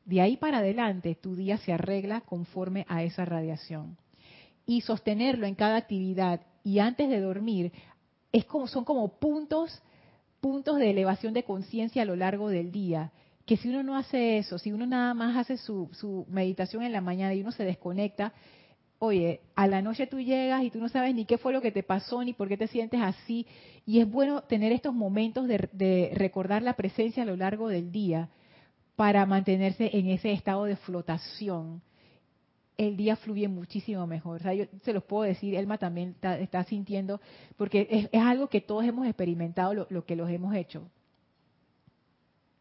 [0.05, 3.97] De ahí para adelante tu día se arregla conforme a esa radiación.
[4.67, 7.73] Y sostenerlo en cada actividad y antes de dormir
[8.33, 9.83] es como son como puntos
[10.41, 13.13] puntos de elevación de conciencia a lo largo del día.
[13.47, 17.01] Que si uno no hace eso si uno nada más hace su, meditación en la
[17.01, 18.33] mañana y uno se desconecta
[18.99, 21.73] oye a la noche tú llegas y tú no sabes ni qué fue lo que
[21.73, 23.47] te pasó ni por qué te sientes así.
[23.87, 27.91] Y es bueno tener estos momentos de, de recordar la presencia a lo largo del
[27.91, 28.29] día
[28.97, 31.83] para mantenerse en ese estado de flotación
[32.77, 34.41] el día fluye muchísimo mejor.
[34.41, 37.21] O sea, yo se los puedo decir, Elma también está, sintiendo,
[37.57, 40.89] porque es, algo que todos hemos experimentado, lo, que los hemos hecho.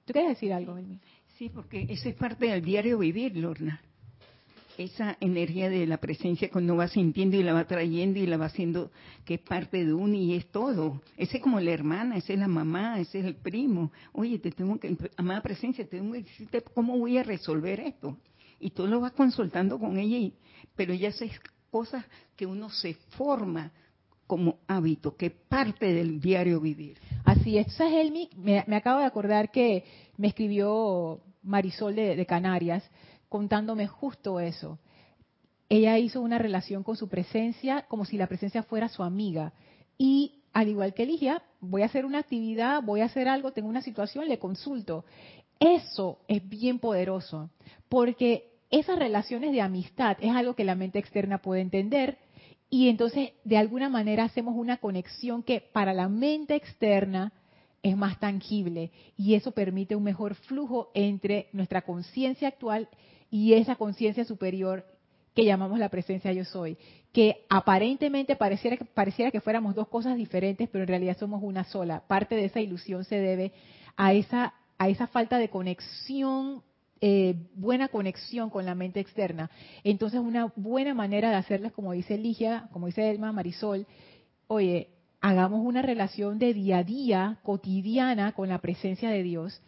[0.06, 0.78] ¿Tú quieres decir algo,
[1.38, 3.82] Sí, porque eso es parte del diario vivir, Lorna.
[4.78, 8.46] Esa energía de la presencia cuando va sintiendo y la va trayendo y la va
[8.46, 8.92] haciendo
[9.26, 11.02] que es parte de uno y es todo.
[11.18, 13.92] Ese es como la hermana, ese es la mamá, ese es el primo.
[14.12, 18.18] Oye, te tengo que, amada presencia, te tengo que decirte cómo voy a resolver esto.
[18.60, 20.34] Y tú lo vas consultando con ella,
[20.76, 21.30] pero ella hace
[21.70, 22.06] cosas
[22.36, 23.72] que uno se forma
[24.26, 26.98] como hábito, que parte del diario vivir.
[27.26, 27.74] Así es.
[27.74, 28.30] ¿Sabes, Elmi?
[28.38, 29.84] Me, me acabo de acordar que
[30.18, 32.84] me escribió Marisol de Canarias
[33.34, 34.78] contándome justo eso.
[35.68, 39.54] Ella hizo una relación con su presencia como si la presencia fuera su amiga.
[39.98, 43.70] Y al igual que Ligia, voy a hacer una actividad, voy a hacer algo, tengo
[43.70, 45.04] una situación, le consulto.
[45.60, 47.50] Eso es bien poderoso,
[47.90, 52.20] porque esas relaciones de amistad es algo que la mente externa puede entender
[52.70, 57.34] y entonces de alguna manera hacemos una conexión que para la mente externa
[57.82, 62.90] es más tangible y eso permite un mejor flujo entre nuestra conciencia actual
[63.34, 64.86] y esa conciencia superior
[65.34, 66.78] que llamamos la presencia yo soy,
[67.12, 71.64] que aparentemente pareciera que, pareciera que fuéramos dos cosas diferentes, pero en realidad somos una
[71.64, 72.04] sola.
[72.06, 73.52] Parte de esa ilusión se debe
[73.98, 76.62] a esa, a esa falta de conexión,
[77.02, 79.50] eh, buena conexión con la mente externa.
[79.84, 83.88] Entonces una buena manera de hacerles, como dice Ligia, como dice Elma, Marisol,
[84.46, 84.90] oye,
[85.22, 89.60] hagamos una relación de día a día, cotidiana, con la presencia de Dios,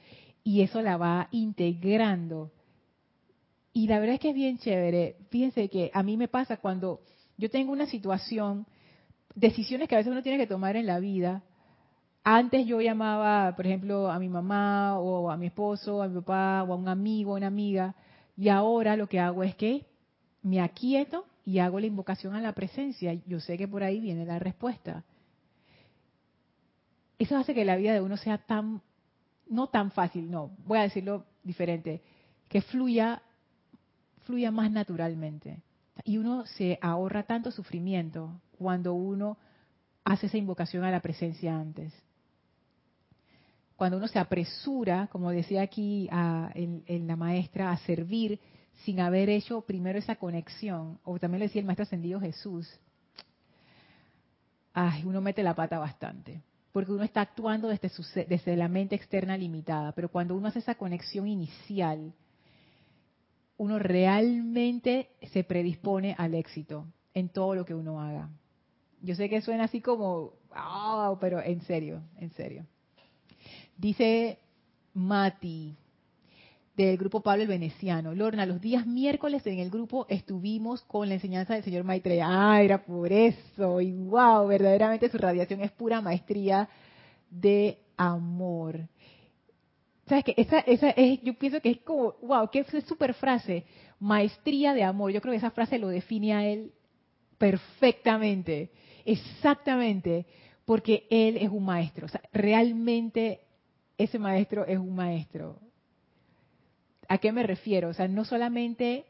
[0.43, 2.51] y eso la va integrando
[3.75, 5.17] y la verdad es que es bien chévere.
[5.29, 7.01] Fíjense que a mí me pasa cuando
[7.35, 8.65] yo tengo una situación,
[9.35, 11.43] decisiones que a veces uno tiene que tomar en la vida.
[12.23, 16.63] Antes yo llamaba, por ejemplo, a mi mamá o a mi esposo, a mi papá
[16.63, 17.93] o a un amigo, a una amiga,
[18.37, 19.85] y ahora lo que hago es que
[20.41, 23.13] me aquieto y hago la invocación a la presencia.
[23.27, 25.03] Yo sé que por ahí viene la respuesta.
[27.19, 28.81] Eso hace que la vida de uno sea tan,
[29.49, 32.01] no tan fácil, no, voy a decirlo diferente,
[32.47, 33.21] que fluya
[34.25, 35.61] fluya más naturalmente.
[36.03, 39.37] Y uno se ahorra tanto sufrimiento cuando uno
[40.03, 41.93] hace esa invocación a la presencia antes.
[43.75, 48.39] Cuando uno se apresura, como decía aquí en, la maestra, a servir
[48.83, 52.69] sin haber hecho primero esa conexión, o también le decía el maestro ascendido Jesús,
[54.73, 59.91] ay, uno mete la pata bastante, porque uno está actuando desde la mente externa limitada,
[59.93, 62.13] pero cuando uno hace esa conexión inicial,
[63.57, 68.29] uno realmente se predispone al éxito en todo lo que uno haga.
[69.01, 72.65] Yo sé que suena así como, oh, pero en serio, en serio.
[73.77, 74.39] Dice
[74.93, 75.75] Mati,
[76.75, 78.13] del grupo Pablo el Veneciano.
[78.13, 82.25] Lorna, los días miércoles en el grupo estuvimos con la enseñanza del señor Maitreya.
[82.27, 83.79] Ah, era por eso.
[83.79, 86.67] Y wow, verdaderamente su radiación es pura maestría
[87.29, 88.87] de amor.
[90.07, 90.33] ¿Sabes qué?
[90.37, 93.65] Esa, esa es, yo pienso que es como, wow, qué super frase.
[93.99, 95.11] Maestría de amor.
[95.11, 96.71] Yo creo que esa frase lo define a él
[97.37, 98.71] perfectamente.
[99.03, 100.27] Exactamente.
[100.63, 102.05] Porque él es un maestro.
[102.05, 103.41] O sea, realmente
[103.97, 105.59] ese maestro es un maestro.
[107.07, 107.89] ¿A qué me refiero?
[107.89, 109.05] O sea, no solamente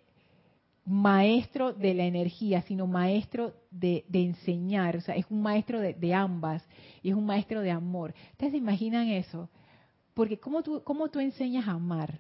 [0.86, 4.96] maestro de la energía, sino maestro de, enseñar.
[4.96, 6.66] O sea, es un maestro de, de ambas.
[7.02, 8.14] Y es un maestro de amor.
[8.32, 9.50] ¿Ustedes se imaginan eso?
[10.16, 12.20] Porque ¿cómo tú, ¿cómo tú enseñas a amar?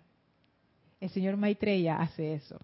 [0.99, 2.59] El señor Maitreya hace eso.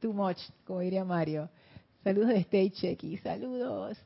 [0.00, 1.48] Too much, como diría Mario.
[2.02, 3.18] Saludos de Stay Checky.
[3.18, 3.98] Saludos.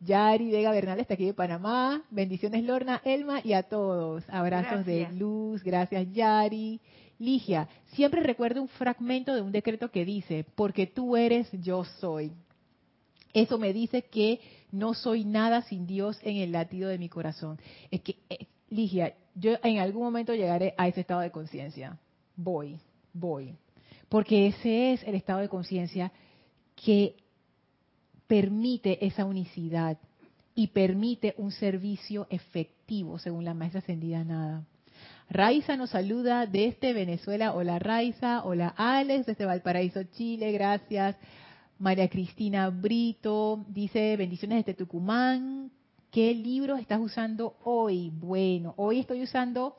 [0.00, 2.02] Yari Vega Bernal está aquí de Panamá.
[2.10, 4.24] Bendiciones Lorna, Elma y a todos.
[4.30, 5.62] Abrazos de luz.
[5.62, 6.80] Gracias Yari.
[7.18, 12.32] Ligia, siempre recuerdo un fragmento de un decreto que dice, porque tú eres, yo soy.
[13.32, 14.40] Eso me dice que
[14.72, 17.58] no soy nada sin Dios en el latido de mi corazón.
[17.90, 21.98] Es que, eh, Ligia, yo en algún momento llegaré a ese estado de conciencia.
[22.36, 22.78] Voy,
[23.12, 23.56] voy.
[24.08, 26.12] Porque ese es el estado de conciencia
[26.76, 27.16] que
[28.26, 29.98] permite esa unicidad
[30.54, 34.64] y permite un servicio efectivo, según la maestra ascendida nada.
[35.28, 37.54] Raiza nos saluda desde Venezuela.
[37.54, 41.16] Hola Raiza, hola Alex desde Valparaíso, Chile, gracias.
[41.80, 45.70] María Cristina Brito dice, bendiciones desde Tucumán.
[46.10, 48.10] ¿Qué libros estás usando hoy?
[48.10, 49.76] Bueno, hoy estoy usando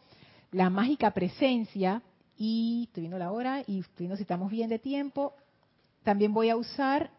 [0.52, 2.02] La Mágica Presencia
[2.36, 5.36] y estoy viendo la hora y estoy viendo si estamos bien de tiempo.
[6.02, 7.12] También voy a usar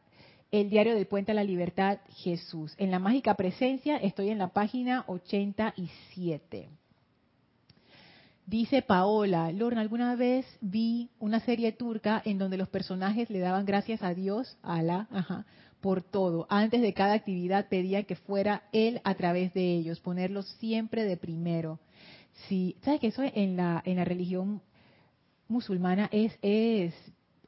[0.51, 2.75] el diario del Puente a la Libertad Jesús.
[2.77, 6.69] En La Mágica Presencia estoy en la página 87.
[8.47, 13.65] Dice Paola, Lorna, alguna vez vi una serie turca en donde los personajes le daban
[13.65, 15.47] gracias a Dios, a la, ajá,
[15.81, 16.47] por todo.
[16.51, 21.17] Antes de cada actividad pedían que fuera Él a través de ellos, ponerlos siempre de
[21.17, 21.79] primero.
[22.49, 24.61] Sí, ¿sabes que eso en la, en la religión
[25.47, 26.95] musulmana es, es,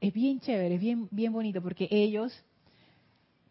[0.01, 2.33] es bien chévere, es bien, bien bonito, porque ellos,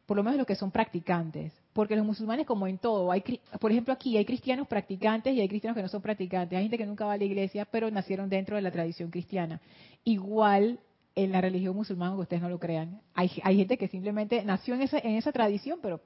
[0.06, 3.24] por lo menos los que son practicantes, porque los musulmanes como en todo, hay,
[3.60, 6.78] por ejemplo aquí hay cristianos practicantes y hay cristianos que no son practicantes, hay gente
[6.78, 9.60] que nunca va a la iglesia, pero nacieron dentro de la tradición cristiana.
[10.04, 10.80] Igual
[11.16, 14.76] en la religión musulmana, aunque ustedes no lo crean, hay, hay gente que simplemente nació
[14.76, 16.02] en esa, en esa tradición, pero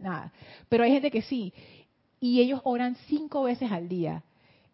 [0.00, 0.32] nada.
[0.68, 1.52] Pero hay gente que sí,
[2.20, 4.22] y ellos oran cinco veces al día.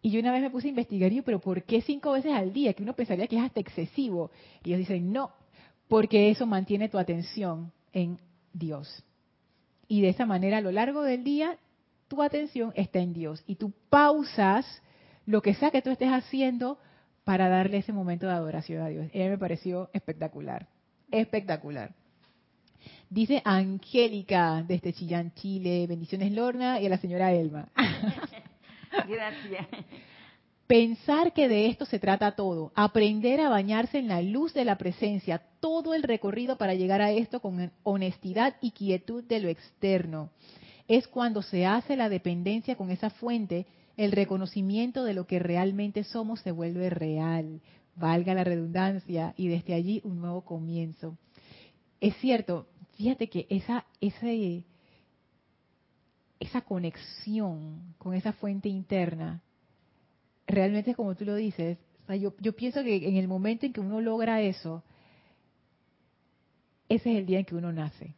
[0.01, 2.33] Y yo una vez me puse a investigar, y yo, pero ¿por qué cinco veces
[2.33, 2.73] al día?
[2.73, 4.31] Que uno pensaría que es hasta excesivo.
[4.63, 5.31] Y ellos dicen, no,
[5.87, 8.19] porque eso mantiene tu atención en
[8.53, 9.03] Dios.
[9.87, 11.57] Y de esa manera a lo largo del día
[12.07, 13.43] tu atención está en Dios.
[13.47, 14.65] Y tú pausas
[15.25, 16.79] lo que sea que tú estés haciendo
[17.23, 19.07] para darle ese momento de adoración a Dios.
[19.13, 20.67] Y a mí me pareció espectacular,
[21.11, 21.93] espectacular.
[23.09, 25.85] Dice Angélica desde Chillán, Chile.
[25.87, 27.67] Bendiciones Lorna y a la señora Elma.
[29.07, 29.67] Gracias.
[30.67, 34.77] Pensar que de esto se trata todo, aprender a bañarse en la luz de la
[34.77, 40.29] presencia, todo el recorrido para llegar a esto con honestidad y quietud de lo externo.
[40.89, 46.03] Es cuando se hace la dependencia con esa fuente, el reconocimiento de lo que realmente
[46.03, 47.61] somos se vuelve real,
[47.95, 51.17] valga la redundancia, y desde allí un nuevo comienzo.
[52.01, 53.85] Es cierto, fíjate que esa,
[56.41, 59.41] esa conexión con esa fuente interna,
[60.47, 61.77] realmente como tú lo dices,
[62.19, 64.83] yo, yo pienso que en el momento en que uno logra eso,
[66.87, 68.15] ese es el día en que uno nace.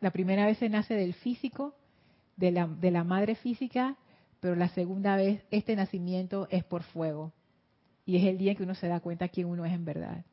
[0.00, 1.74] La primera vez se nace del físico,
[2.36, 3.96] de la, de la madre física,
[4.40, 7.32] pero la segunda vez este nacimiento es por fuego.
[8.04, 10.24] Y es el día en que uno se da cuenta quién uno es en verdad.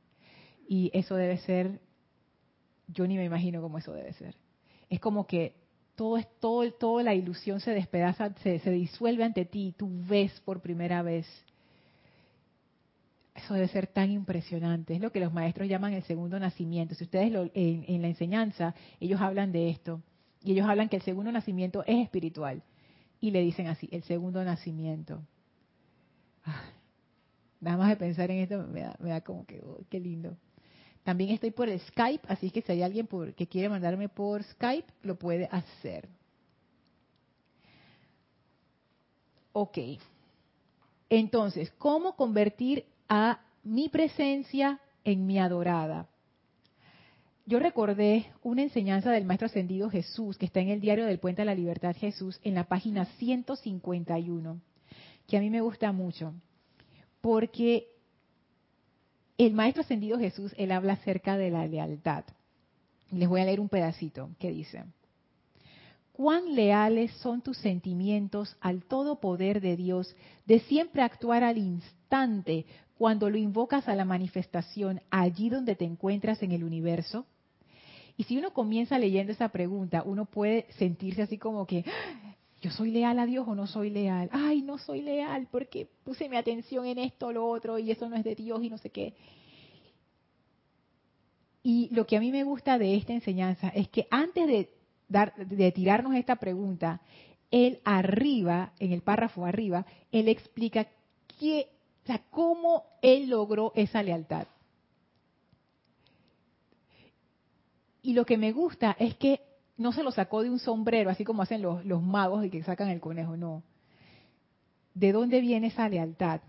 [0.68, 1.80] Y eso debe ser,
[2.88, 4.36] yo ni me imagino cómo eso debe ser.
[4.90, 5.56] Es como que
[5.98, 10.62] todo es todo, toda la ilusión se despedaza, se, disuelve ante ti, tú ves por
[10.62, 11.26] primera vez.
[13.34, 14.94] Eso debe ser tan impresionante.
[14.94, 16.94] Es lo que los maestros llaman el segundo nacimiento.
[16.94, 20.04] Si ustedes lo, en, la enseñanza, ellos hablan de esto.
[20.44, 22.62] Y ellos hablan que el segundo nacimiento es espiritual.
[23.20, 25.24] Y le dicen así, el segundo nacimiento.
[27.60, 30.38] nada más de pensar en esto me da, me da como que, oh, qué lindo.
[31.04, 34.44] También estoy por el Skype, así que si hay alguien por, que quiere mandarme por
[34.44, 36.10] Skype, lo puede hacer.
[39.54, 39.78] Ok.
[41.10, 46.08] Entonces, ¿cómo convertir a mi presencia en mi adorada?
[47.46, 51.44] Yo recordé una enseñanza del Maestro Ascendido Jesús, que está en el diario del Puente
[51.44, 54.60] de la Libertad Jesús, en la página 151,
[55.26, 56.34] que a mí me gusta mucho,
[57.22, 57.88] porque
[59.38, 62.24] el Maestro Ascendido Jesús, él habla acerca de la lealtad.
[63.12, 64.84] Les voy a leer un pedacito que dice,
[66.12, 72.66] cuán leales son tus sentimientos al todo poder de Dios de siempre actuar al instante
[72.98, 77.26] cuando lo invocas a la manifestación allí donde te encuentras en el universo?
[78.18, 81.86] Y si uno comienza leyendo esa pregunta, uno puede sentirse así como que,
[82.62, 84.30] ¿yo soy leal a Dios o no soy leal?
[84.32, 88.10] Ay, no soy leal porque puse mi atención en esto o lo otro y eso
[88.10, 89.14] no es de Dios y no sé qué.
[91.64, 94.48] Y lo que a mí me gusta de esta enseñanza es que antes
[95.08, 97.02] de, tirarnos esta pregunta,
[97.52, 100.88] él arriba, en el párrafo arriba, él explica
[102.32, 104.48] cómo él logró esa lealtad.
[108.02, 109.42] Y lo que me gusta es que
[109.78, 112.90] no se lo sacó de un sombrero, así como hacen los, magos de que sacan
[112.90, 113.64] el conejo, no.
[114.94, 116.42] ¿De dónde viene esa lealtad?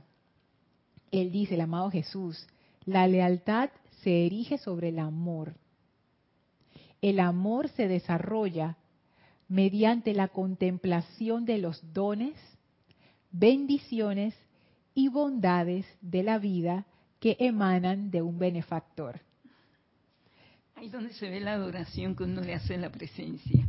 [1.10, 2.46] Él dice, el amado Jesús,
[2.84, 3.70] la lealtad
[4.02, 5.54] se erige sobre el amor.
[7.02, 8.76] El amor se desarrolla
[9.46, 12.34] mediante la contemplación de los dones,
[13.30, 14.34] bendiciones
[14.94, 16.86] y bondades de la vida
[17.20, 19.20] que emanan de un benefactor.
[20.78, 23.66] Ahí donde se ve la adoración que uno le hace en la presencia.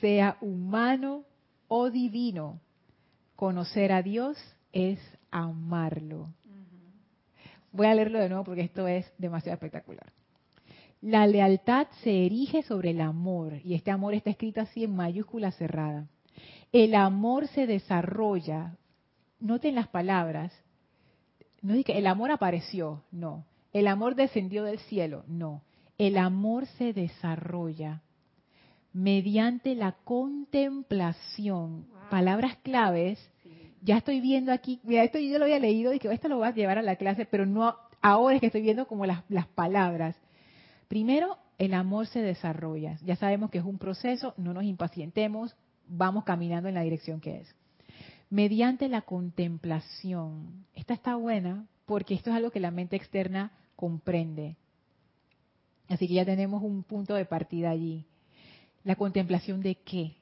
[0.00, 1.22] Sea humano
[1.68, 2.60] o divino,
[3.36, 4.36] conocer a Dios
[4.72, 4.98] es
[5.30, 6.34] amarlo.
[7.70, 10.12] Voy a leerlo de nuevo porque esto es demasiado espectacular.
[11.00, 15.52] La lealtad se erige sobre el amor, y este amor está escrito así en mayúscula
[15.52, 16.08] cerrada.
[16.72, 18.76] El amor se desarrolla,
[19.38, 20.52] noten las palabras,
[21.62, 23.44] no es que el amor apareció, no.
[23.72, 25.62] El amor descendió del cielo, no
[25.98, 28.02] el amor se desarrolla
[28.92, 31.86] mediante la contemplación.
[32.10, 33.18] Palabras claves.
[33.82, 36.48] Ya estoy viendo aquí, mira, esto yo lo había leído y que esto lo voy
[36.48, 39.46] a llevar a la clase, pero no ahora es que estoy viendo como las, las
[39.48, 40.16] palabras.
[40.88, 42.96] Primero, el amor se desarrolla.
[43.04, 45.54] Ya sabemos que es un proceso, no nos impacientemos,
[45.86, 47.54] vamos caminando en la dirección que es.
[48.30, 50.64] Mediante la contemplación.
[50.74, 54.56] Esta está buena porque esto es algo que la mente externa comprende.
[55.88, 58.04] Así que ya tenemos un punto de partida allí.
[58.84, 60.16] La contemplación de qué?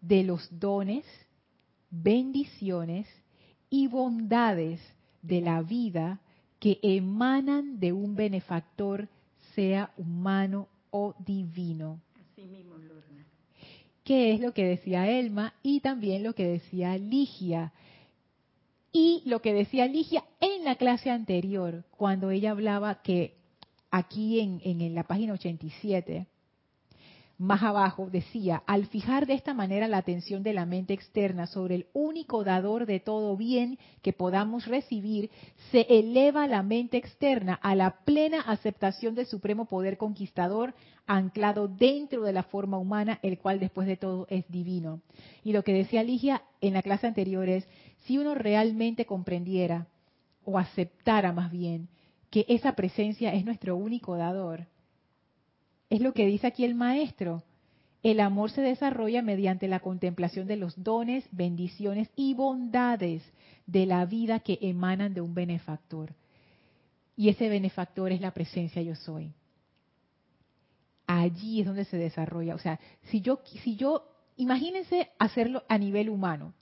[0.00, 1.04] De los dones,
[1.90, 3.06] bendiciones
[3.70, 4.80] y bondades
[5.22, 6.20] de la vida
[6.58, 9.08] que emanan de un benefactor,
[9.54, 12.00] sea humano o divino.
[12.14, 13.26] Así mismo, Lorna.
[14.04, 17.72] Que es lo que decía Elma y también lo que decía Ligia.
[18.92, 23.36] Y lo que decía Ligia en la clase anterior, cuando ella hablaba que
[23.90, 26.26] aquí en, la página 87,
[27.38, 31.74] más abajo decía, al fijar de esta manera la atención de la mente externa sobre
[31.74, 35.30] el único dador de todo bien que podamos recibir,
[35.70, 40.74] se eleva la mente externa a la plena aceptación del supremo poder conquistador
[41.06, 45.02] anclado dentro de la forma humana, el cual después de todo es divino.
[45.44, 47.68] Y lo que decía Ligia en la clase anterior es,
[48.06, 49.88] si uno realmente comprendiera
[50.44, 51.88] o aceptara más bien
[52.36, 54.66] que esa presencia es nuestro único dador,
[55.88, 57.42] es lo que dice aquí el maestro.
[58.02, 63.22] El amor se desarrolla mediante la contemplación de los dones, bendiciones y bondades
[63.64, 66.12] de la vida que emanan de un benefactor.
[67.16, 69.32] Y ese benefactor es la presencia yo soy.
[71.06, 72.54] Allí es donde se desarrolla.
[72.54, 76.52] O sea, si yo, si yo, imagínense hacerlo a nivel humano.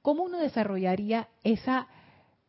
[0.00, 1.88] ¿Cómo uno desarrollaría esa,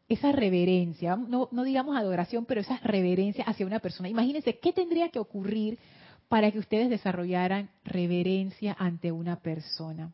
[0.08, 1.16] esa reverencia?
[1.16, 4.10] No, no digamos adoración, pero esa reverencia hacia una persona.
[4.10, 5.80] Imagínense qué tendría que ocurrir
[6.28, 10.12] para que ustedes desarrollaran reverencia ante una persona.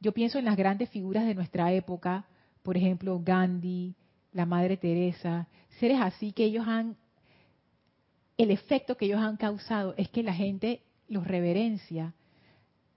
[0.00, 2.26] Yo pienso en las grandes figuras de nuestra época,
[2.62, 3.94] por ejemplo, Gandhi,
[4.32, 5.48] la Madre Teresa,
[5.80, 6.96] seres así que ellos han,
[8.36, 12.14] el efecto que ellos han causado es que la gente los reverencia,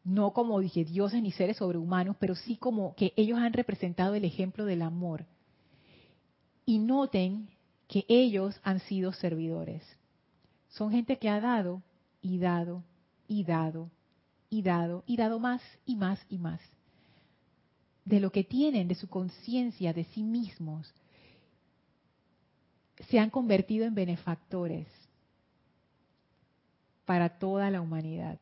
[0.04, 4.26] no como dije dioses ni seres sobrehumanos, pero sí como que ellos han representado el
[4.26, 5.26] ejemplo del amor.
[6.70, 7.50] Y noten
[7.88, 9.82] que ellos han sido servidores.
[10.68, 11.82] Son gente que ha dado
[12.22, 12.84] y dado
[13.28, 13.90] y dado
[14.52, 16.62] y dado y dado más y más y más.
[18.06, 20.94] De lo que tienen, de su conciencia, de sí mismos,
[23.10, 24.86] se han convertido en benefactores
[27.04, 28.38] para toda la humanidad.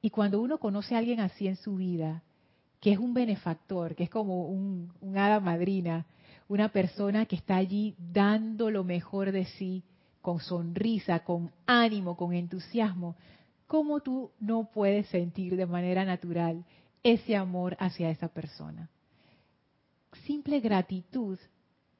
[0.00, 2.22] Y cuando uno conoce a alguien así en su vida,
[2.80, 6.06] que es un benefactor, que es como un, hada madrina,
[6.48, 9.84] una persona que está allí dando lo mejor de sí,
[10.22, 13.16] con sonrisa, con ánimo, con entusiasmo,
[13.66, 16.64] ¿cómo tú no puedes sentir de manera natural
[17.02, 18.88] ese amor hacia esa persona?
[20.26, 21.38] Simple gratitud,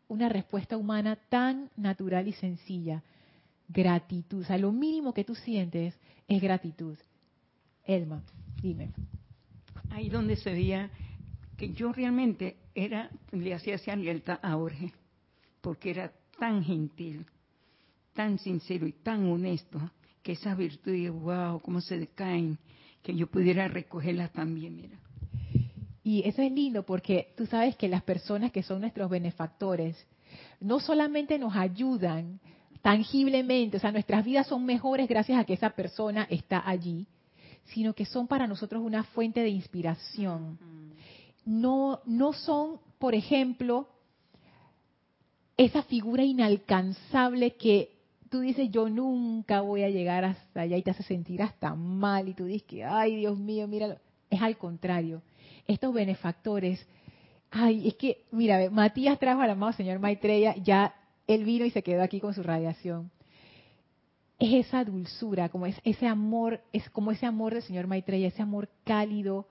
[0.09, 3.03] una respuesta humana tan natural y sencilla.
[3.69, 5.95] Gratitud, o sea, lo mínimo que tú sientes
[6.27, 6.97] es gratitud.
[7.85, 8.23] Elma,
[8.63, 8.93] dime.
[9.91, 10.91] Ahí donde se veía
[11.59, 14.93] que yo realmente era, le hacía esa alerta a Jorge,
[15.61, 17.27] porque era tan gentil,
[18.15, 19.91] tan sincero y tan honesto
[20.23, 22.59] que esas virtudes, wow, cómo se decaen,
[23.03, 24.97] que yo pudiera recogerlas también, mira.
[26.05, 29.97] Y eso es lindo porque tú sabes que las personas que son nuestros benefactores
[30.61, 32.39] no solamente nos ayudan
[32.83, 37.09] tangiblemente, o sea, nuestras vidas son mejores gracias a que esa persona está allí,
[37.65, 40.57] sino que son para nosotros una fuente de inspiración.
[41.49, 43.89] No, no son, por ejemplo,
[45.57, 47.97] esa figura inalcanzable que
[48.29, 52.29] tú dices, yo nunca voy a llegar hasta allá y te hace sentir hasta mal
[52.29, 53.97] y tú dices que, ay Dios mío, míralo.
[54.29, 55.23] Es al contrario.
[55.67, 56.87] Estos benefactores,
[57.51, 60.95] ay, es que, mira, Matías trajo al amado señor Maitreya, ya
[61.27, 63.11] él vino y se quedó aquí con su radiación.
[64.39, 68.43] Es esa dulzura, como es ese amor, es como ese amor del señor Maitreya, ese
[68.43, 69.47] amor cálido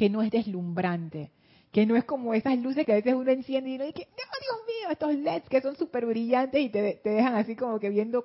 [0.00, 1.30] que no es deslumbrante,
[1.70, 4.58] que no es como esas luces que a veces uno enciende y uno dice, Dios
[4.66, 8.24] mío, estos LEDs que son súper brillantes y te, te, dejan así como que viendo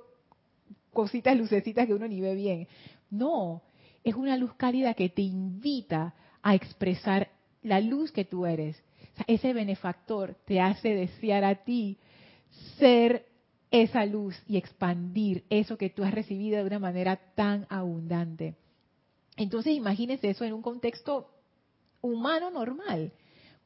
[0.93, 2.69] cositas, lucecitas que uno ni ve bien.
[3.09, 3.61] No,
[4.05, 7.27] es una luz cálida que te invita a expresar
[7.61, 8.81] la luz que tú eres.
[9.11, 11.97] O sea, ese benefactor te hace desear a ti
[12.77, 13.25] ser
[13.69, 18.55] esa luz y expandir eso que tú has recibido de una manera tan abundante.
[19.35, 21.34] Entonces imagínense eso en un contexto
[22.05, 23.11] humano normal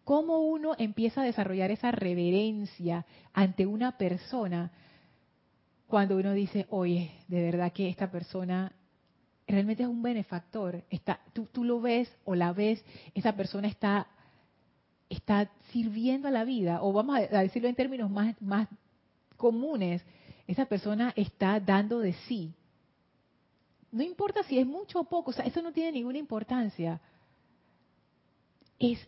[0.09, 4.71] cómo uno empieza a desarrollar esa reverencia ante una persona
[5.85, 8.71] cuando uno dice, oye, de verdad que esta persona
[9.47, 10.83] realmente es un benefactor.
[10.89, 12.83] Está, tú, tú lo ves o la ves,
[13.13, 14.07] esa persona está,
[15.09, 18.67] está sirviendo a la vida, o vamos a decirlo en términos más, más
[19.37, 20.03] comunes,
[20.47, 22.51] esa persona está dando de sí.
[23.91, 26.99] No importa si es mucho o poco, o sea, eso no tiene ninguna importancia.
[28.79, 28.99] Es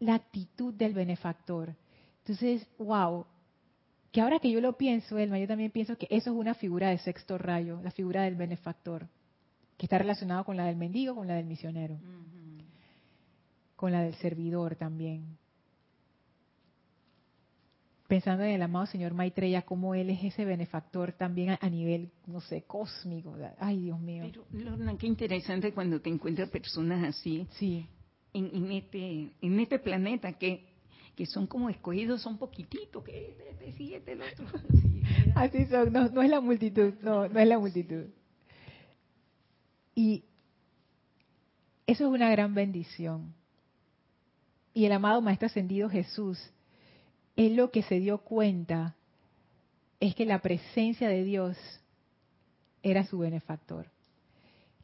[0.00, 1.74] la actitud del benefactor.
[2.20, 3.24] Entonces, wow,
[4.12, 6.90] que ahora que yo lo pienso, Elma, yo también pienso que eso es una figura
[6.90, 9.06] de sexto rayo, la figura del benefactor,
[9.76, 11.98] que está relacionado con la del mendigo, con la del misionero,
[13.76, 15.36] con la del servidor también.
[18.08, 22.40] Pensando en el amado señor Maitreya, cómo él es ese benefactor también a, nivel, no
[22.40, 23.36] sé, cósmico.
[23.58, 24.24] Ay, Dios mío.
[24.26, 27.46] Pero, Lorna, qué interesante cuando te encuentras personas así.
[27.50, 27.86] Sí.
[28.34, 30.68] En, este, en este planeta que
[31.18, 34.46] que son como escogidos, son poquititos, que este, este sí, este, el otro.
[35.34, 38.04] Así son, no, no es la multitud, no, no es la multitud.
[39.96, 40.22] Y
[41.88, 43.34] eso es una gran bendición.
[44.72, 46.38] Y el amado Maestro Ascendido Jesús,
[47.34, 48.94] él lo que se dio cuenta
[49.98, 51.56] es que la presencia de Dios
[52.84, 53.90] era su benefactor.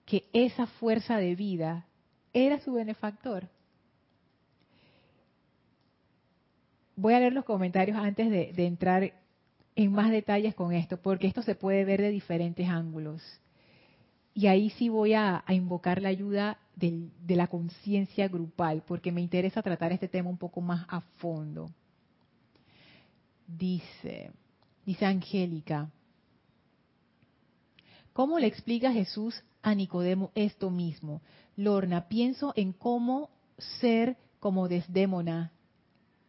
[0.04, 1.86] Que esa fuerza de vida
[2.34, 3.48] era su benefactor.
[6.96, 9.12] voy a leer los comentarios antes de, entrar
[9.76, 13.22] en más detalles con esto, porque esto se puede ver de diferentes ángulos.
[14.34, 19.62] Y ahí sí voy a, invocar la ayuda de la conciencia grupal, porque me interesa
[19.62, 21.70] tratar este tema un poco más a fondo.
[23.46, 24.30] Dice,
[24.86, 25.90] dice Angélica,
[28.12, 31.20] ¿cómo le explica Jesús a Nicodemo esto mismo?
[31.56, 33.30] Lorna, pienso en cómo
[33.80, 35.52] ser como Desdémona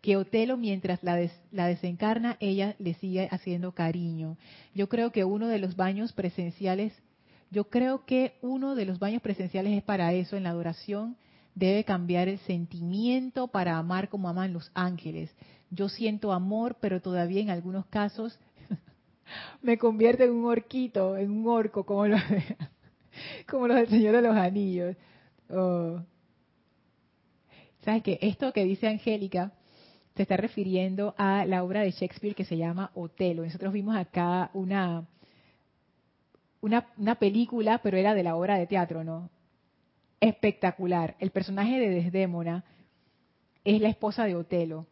[0.06, 1.20] que Otelo mientras la,
[1.52, 4.38] la desencarna, ella le sigue haciendo cariño.
[4.76, 6.94] Yo creo que uno de los baños presenciales,
[7.50, 11.18] yo creo que uno de los baños presenciales es para eso, en la adoración
[11.56, 15.34] debe cambiar el sentimiento para amar como aman los ángeles.
[15.72, 18.38] Yo siento amor, pero todavía en algunos casos
[19.64, 22.22] me convierto en un orquito, en un orco, como los,
[23.50, 24.96] como los del Señor de los Anillos.
[25.50, 26.02] Oh.
[27.84, 28.18] ¿Sabes qué?
[28.22, 29.52] Esto que dice Angélica,
[30.16, 33.44] se está refiriendo a la obra de Shakespeare que se llama Otelo.
[33.44, 35.06] Nosotros vimos acá una,
[36.62, 39.30] una, película, pero era de la obra de teatro, ¿no?
[40.22, 41.16] Espectacular.
[41.20, 42.64] El personaje de Desdémona
[43.64, 44.88] es la esposa de Otelo.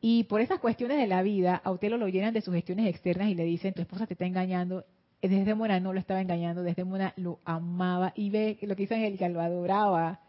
[0.00, 3.34] Y por esas cuestiones de la vida, a Otelo lo llenan de sugestiones externas y
[3.34, 4.84] le dicen, tu esposa te está engañando.
[5.30, 9.40] Desdémona no lo estaba engañando, Desdémona lo amaba y ve lo que dice Angélica, lo
[9.40, 10.20] adoraba,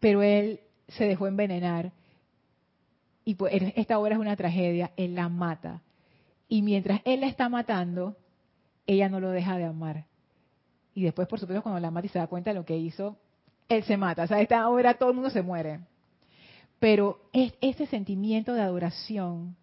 [0.00, 1.92] pero él se dejó envenenar
[3.24, 5.80] y pues esta obra es una tragedia, él la mata.
[6.48, 8.16] Y mientras él la está matando,
[8.86, 10.04] ella no lo deja de amar.
[10.94, 13.16] Y después, por supuesto, cuando la mata y se da cuenta de lo que hizo,
[13.68, 14.24] él se mata.
[14.24, 15.80] O sea, esta obra todo el mundo se muere.
[16.78, 19.56] Pero es ese sentimiento de adoración,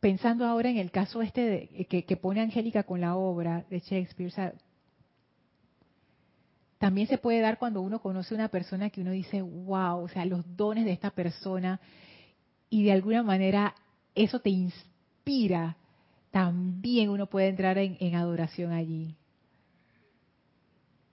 [0.00, 3.80] pensando ahora en el caso este de, que, que, pone Angélica con la obra de
[3.80, 4.54] Shakespeare, o sea,
[6.78, 10.08] también se puede dar cuando uno conoce a una persona que uno dice, wow, o
[10.08, 11.80] sea, los dones de esta persona
[12.70, 13.74] y de alguna manera
[14.14, 15.76] eso te inspira,
[16.30, 19.16] también uno puede entrar en, adoración allí.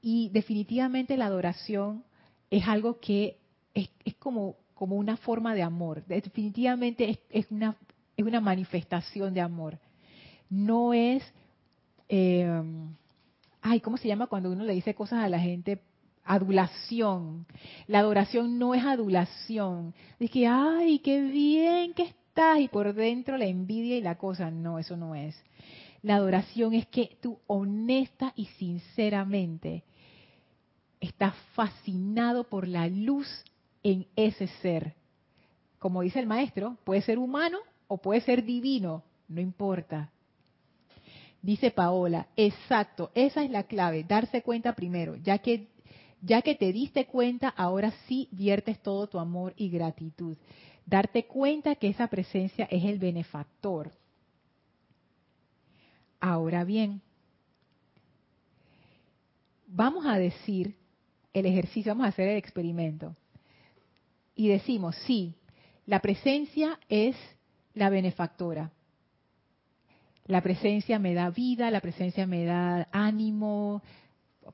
[0.01, 2.03] Y definitivamente la adoración
[2.51, 3.37] es algo que
[3.73, 7.75] es, como, como una forma de amor, definitivamente es, una,
[8.17, 9.79] es una manifestación de amor.
[10.49, 11.23] No es...
[12.07, 12.61] Eh,
[13.61, 15.81] ay, ¿cómo se llama cuando uno le dice cosas a la gente?
[16.23, 17.45] Adulación.
[17.87, 19.93] La adoración no es adulación.
[20.19, 24.51] Es que, ay, qué bien que estás y por dentro la envidia y la cosa.
[24.51, 25.35] No, eso no es.
[26.01, 29.83] La adoración es que tú honesta y sinceramente
[30.99, 33.27] estás fascinado por la luz
[33.83, 34.95] en ese ser.
[35.79, 40.11] Como dice el maestro, puede ser humano o puede ser divino, no importa.
[41.41, 45.67] Dice Paola, exacto, esa es la clave, darse cuenta primero, ya que
[46.21, 50.35] ya que te diste cuenta, ahora sí viertes todo tu amor y gratitud.
[50.83, 53.91] Darte cuenta que esa presencia es el benefactor.
[56.19, 57.01] Ahora bien,
[59.67, 60.75] vamos a decir
[61.33, 63.15] el ejercicio, vamos a hacer el experimento.
[64.35, 65.35] Y decimos, sí,
[65.85, 67.15] la presencia es
[67.75, 68.71] la benefactora.
[70.25, 73.83] La presencia me da vida, la presencia me da ánimo,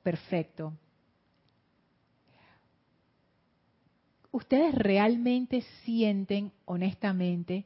[0.03, 0.73] perfecto.
[4.31, 7.65] ¿Ustedes realmente sienten honestamente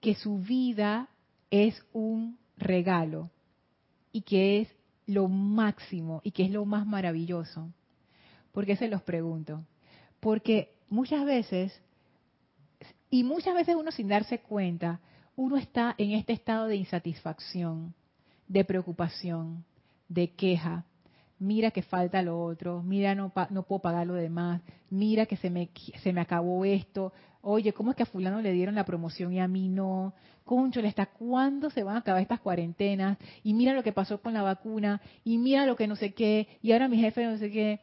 [0.00, 1.08] que su vida
[1.50, 3.30] es un regalo
[4.12, 4.68] y que es
[5.06, 7.70] lo máximo y que es lo más maravilloso?
[8.52, 9.64] ¿Por qué se los pregunto?
[10.18, 11.78] Porque muchas veces,
[13.10, 15.00] y muchas veces uno sin darse cuenta,
[15.36, 17.94] uno está en este estado de insatisfacción,
[18.46, 19.64] de preocupación,
[20.08, 20.84] de queja,
[21.38, 25.50] mira que falta lo otro, mira no, no puedo pagar lo demás, mira que se
[25.50, 25.70] me,
[26.02, 29.40] se me acabó esto, oye, ¿cómo es que a fulano le dieron la promoción y
[29.40, 30.14] a mí no?
[30.44, 33.18] Concho, ¿hasta cuándo se van a acabar estas cuarentenas?
[33.42, 36.48] Y mira lo que pasó con la vacuna, y mira lo que no sé qué,
[36.60, 37.80] y ahora mi jefe no sé qué.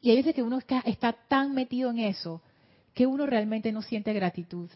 [0.00, 2.42] Y hay veces que uno está, está tan metido en eso
[2.94, 4.70] que uno realmente no siente gratitud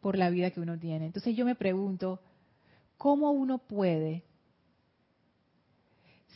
[0.00, 1.06] por la vida que uno tiene.
[1.06, 2.20] Entonces yo me pregunto,
[2.96, 4.24] ¿cómo uno puede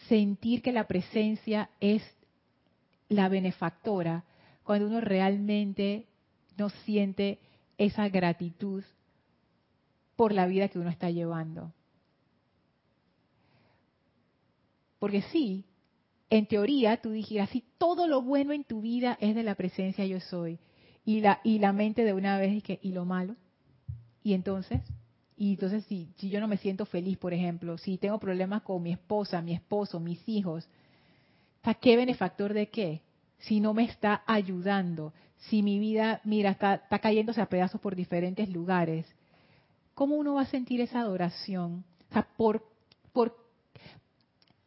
[0.09, 2.03] sentir que la presencia es
[3.09, 4.25] la benefactora
[4.65, 6.07] cuando uno realmente
[6.57, 7.39] no siente
[7.79, 8.85] esa gratitud
[10.17, 11.73] por la vida que uno está llevando.
[14.99, 15.65] Porque sí,
[16.31, 20.07] en teoría tú dijeras, si todo lo bueno en tu vida es de la presencia
[20.07, 20.59] yo soy,
[21.05, 23.35] y la, y la mente de una vez es que, ¿y lo malo?
[24.23, 24.81] Y entonces,
[25.37, 28.83] y entonces si, si yo no me siento feliz, por ejemplo, si tengo problemas con
[28.83, 30.69] mi esposa, mi esposo, mis hijos,
[31.81, 33.03] ¿qué benefactor de qué?
[33.39, 35.13] Si no me está ayudando,
[35.49, 39.07] si mi vida, mira, está, está cayéndose a pedazos por diferentes lugares,
[39.95, 41.85] ¿cómo uno va a sentir esa adoración?
[42.11, 42.69] O sea, por,
[43.13, 43.37] por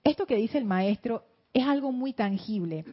[0.04, 1.24] esto que dice el maestro
[1.54, 2.86] es algo muy tangible.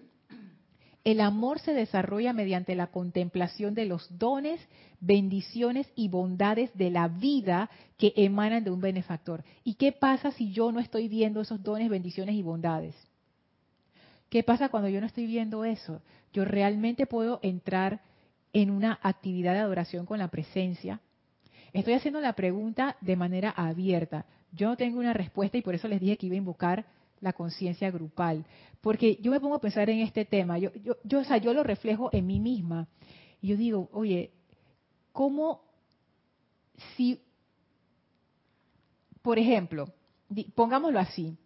[1.02, 4.60] El amor se desarrolla mediante la contemplación de los dones,
[5.00, 9.42] bendiciones y bondades de la vida que emanan de un benefactor.
[9.64, 12.94] ¿Y qué pasa si yo no estoy viendo esos dones, bendiciones y bondades?
[14.28, 16.02] ¿Qué pasa cuando yo no estoy viendo eso?
[16.34, 18.02] Yo realmente puedo entrar
[18.52, 21.00] en una actividad de adoración con la presencia.
[21.72, 24.26] Estoy haciendo la pregunta de manera abierta.
[24.52, 26.84] Yo no tengo una respuesta y por eso les dije que iba a invocar
[27.20, 28.44] la conciencia grupal.
[28.80, 31.52] Porque yo me pongo a pensar en este tema, yo, yo, yo, o sea, yo
[31.52, 32.88] lo reflejo en mí misma.
[33.42, 34.32] Yo digo, oye,
[35.12, 35.62] ¿cómo
[36.96, 37.20] si,
[39.22, 39.88] por ejemplo,
[40.54, 41.36] pongámoslo así,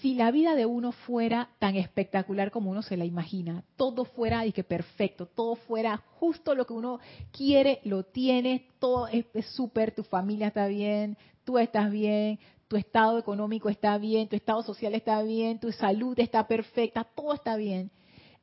[0.00, 4.44] si la vida de uno fuera tan espectacular como uno se la imagina, todo fuera
[4.44, 6.98] y que perfecto, todo fuera justo lo que uno
[7.30, 12.40] quiere, lo tiene, todo es súper, tu familia está bien, tú estás bien,
[12.72, 17.34] tu estado económico está bien, tu estado social está bien, tu salud está perfecta, todo
[17.34, 17.90] está bien.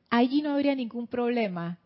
[0.08, 1.80] Allí no habría ningún problema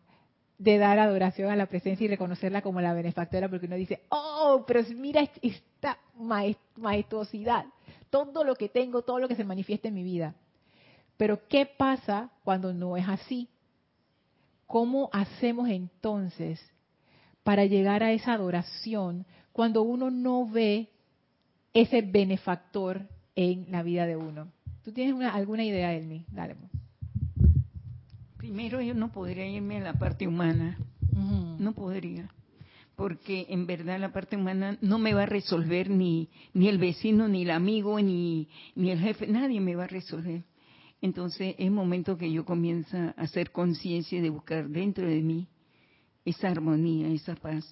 [0.59, 4.63] de dar adoración a la presencia y reconocerla como la benefactora, porque uno dice, oh,
[4.67, 5.97] pero mira esta
[6.75, 7.65] majestuosidad,
[8.11, 10.35] todo lo que tengo, todo lo que se manifiesta en mi vida.
[11.17, 13.49] Pero ¿qué pasa cuando no es así?
[14.67, 16.63] ¿Cómo hacemos entonces
[17.41, 20.91] para llegar a esa adoración cuando uno no ve
[21.75, 24.51] ese benefactor en la vida de uno.
[24.83, 26.25] ¿Tú tienes una, alguna idea, Elmi?
[26.31, 26.55] Dale.
[26.55, 26.71] Pues.
[28.37, 30.79] Primero yo no podría irme a la parte humana.
[31.59, 32.29] No podría.
[32.95, 37.27] Porque en verdad la parte humana no me va a resolver ni, ni el vecino,
[37.27, 39.27] ni el amigo, ni, ni el jefe.
[39.27, 40.43] Nadie me va a resolver.
[41.01, 45.47] Entonces es momento que yo comienza a hacer conciencia de buscar dentro de mí
[46.23, 47.65] esa armonía, esa paz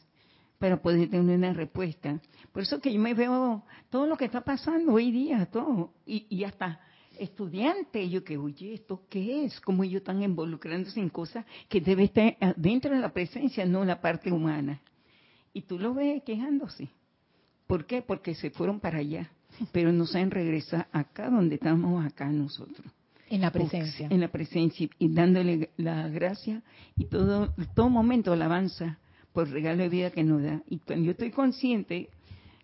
[0.63, 2.21] para poder tener una respuesta.
[2.53, 6.25] Por eso que yo me veo todo lo que está pasando hoy día, todo, y,
[6.29, 6.79] y hasta
[7.19, 9.59] estudiante, yo que, oye, ¿esto qué es?
[9.59, 13.99] ¿Cómo ellos están involucrándose en cosas que debe estar dentro de la presencia, no la
[13.99, 14.79] parte humana?
[15.51, 16.87] Y tú lo ves quejándose.
[17.67, 18.01] ¿Por qué?
[18.01, 19.29] Porque se fueron para allá,
[19.73, 22.87] pero no saben regresar acá donde estamos acá nosotros.
[23.29, 24.07] En la presencia.
[24.09, 26.63] En la presencia y dándole la gracia
[26.95, 28.97] y todo, todo momento alabanza
[29.33, 30.61] por regalo de vida que nos da.
[30.69, 32.09] Y cuando yo estoy consciente,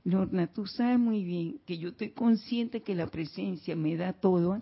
[0.03, 4.61] Lorna, tú sabes muy bien que yo estoy consciente que la presencia me da todo,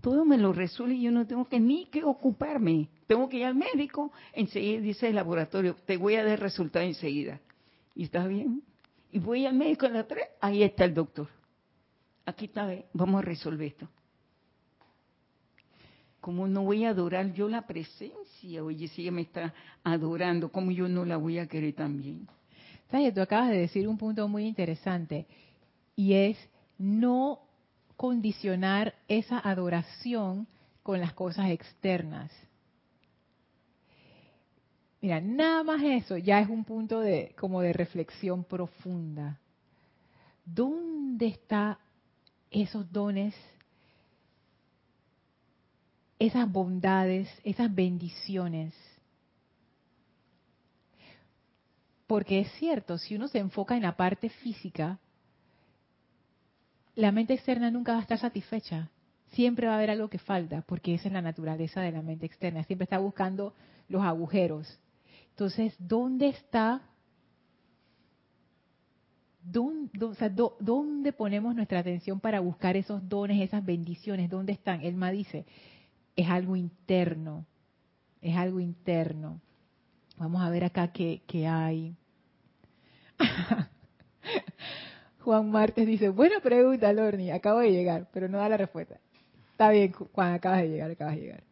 [0.00, 2.88] todo me lo resuelve y yo no tengo que ni que ocuparme.
[3.06, 7.40] Tengo que ir al médico, enseguida dice el laboratorio, te voy a dar resultado enseguida.
[7.94, 8.62] ¿Y está bien?
[9.10, 11.26] Y voy al médico en la tres, ahí está el doctor.
[12.24, 13.88] Aquí está, vamos a resolver esto.
[16.20, 18.62] ¿Cómo no voy a adorar yo la presencia?
[18.62, 22.28] Oye, si ella me está adorando, ¿cómo yo no la voy a querer también?
[22.90, 25.26] Sabes, tú acabas de decir un punto muy interesante
[25.96, 26.36] y es
[26.78, 27.40] no
[27.96, 30.46] condicionar esa adoración
[30.82, 32.30] con las cosas externas.
[35.00, 39.38] Mira, nada más eso ya es un punto de como de reflexión profunda.
[40.44, 41.78] ¿Dónde están
[42.50, 43.34] esos dones
[46.20, 48.74] esas bondades, esas bendiciones.
[52.06, 54.98] Porque es cierto, si uno se enfoca en la parte física,
[56.94, 58.90] la mente externa nunca va a estar satisfecha.
[59.32, 62.26] Siempre va a haber algo que falta, porque esa es la naturaleza de la mente
[62.26, 62.64] externa.
[62.64, 63.54] Siempre está buscando
[63.88, 64.78] los agujeros.
[65.30, 66.82] Entonces, ¿dónde está
[69.42, 74.28] ¿dónde, o sea, ¿dónde ponemos nuestra atención para buscar esos dones, esas bendiciones?
[74.28, 74.82] ¿Dónde están?
[74.82, 75.46] Elma dice,
[76.20, 77.46] es algo interno,
[78.20, 79.40] es algo interno.
[80.16, 81.94] Vamos a ver acá qué, qué hay.
[85.20, 88.98] Juan Martes dice, buena pregunta, Lorni, acabo de llegar, pero no da la respuesta.
[89.52, 91.44] Está bien, Juan, acabas de llegar, acabas de llegar.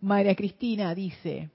[0.00, 1.50] María Cristina dice,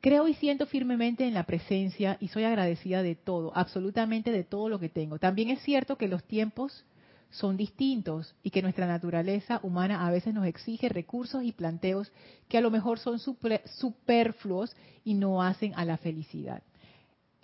[0.00, 4.68] creo y siento firmemente en la presencia y soy agradecida de todo, absolutamente de todo
[4.68, 5.18] lo que tengo.
[5.18, 6.84] También es cierto que los tiempos
[7.30, 12.10] son distintos y que nuestra naturaleza humana a veces nos exige recursos y planteos
[12.48, 14.74] que a lo mejor son superfluos
[15.04, 16.62] y no hacen a la felicidad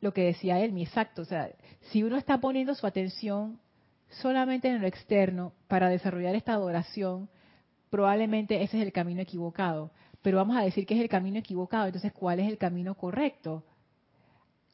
[0.05, 1.51] lo que decía él, mi exacto, o sea,
[1.91, 3.59] si uno está poniendo su atención
[4.20, 7.30] solamente en lo externo para desarrollar esta adoración,
[7.89, 9.91] probablemente ese es el camino equivocado.
[10.20, 13.64] Pero vamos a decir que es el camino equivocado, entonces ¿cuál es el camino correcto?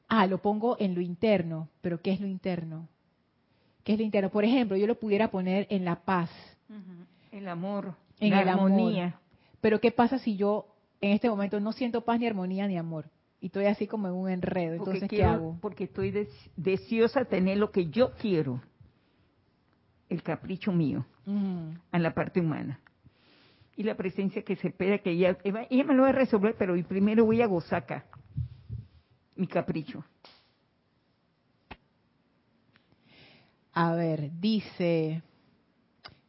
[0.09, 2.89] Ah, lo pongo en lo interno, pero ¿qué es lo interno?
[3.97, 4.30] ¿Qué es?
[4.30, 6.30] Por ejemplo, yo lo pudiera poner en la paz.
[7.32, 9.20] El amor, en la armonía.
[9.61, 10.66] Pero ¿qué pasa si yo
[11.01, 13.07] en este momento no siento paz ni armonía ni amor?
[13.41, 14.74] y estoy así como en un enredo.
[14.74, 15.57] Entonces, ¿qué hago?
[15.61, 18.61] Porque estoy deseosa de tener lo que yo quiero,
[20.09, 21.07] el capricho mío,
[21.91, 22.80] a la parte humana.
[23.76, 26.76] Y la presencia que se espera que ella, ella me lo va a resolver, pero
[26.86, 28.05] primero voy a gozar acá,
[29.36, 30.05] mi capricho.
[33.73, 35.23] A ver, dice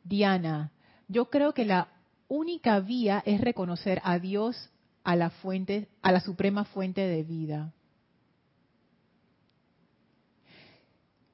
[0.04, 0.72] Diana,
[1.08, 1.88] yo creo que la
[2.28, 4.70] única vía es reconocer a Dios
[5.04, 7.74] a la fuente, a la suprema fuente de vida.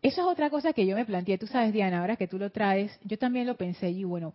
[0.02, 2.50] Eso es otra cosa que yo me planteé, tú sabes Diana, ahora que tú lo
[2.52, 4.34] traes, yo también lo pensé y bueno,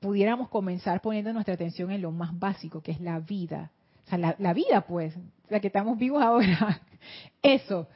[0.00, 3.72] pudiéramos comenzar poniendo nuestra atención en lo más básico, que es la vida.
[4.06, 5.14] O sea, la, la vida pues,
[5.48, 6.80] la que estamos vivos ahora.
[7.42, 7.88] Eso.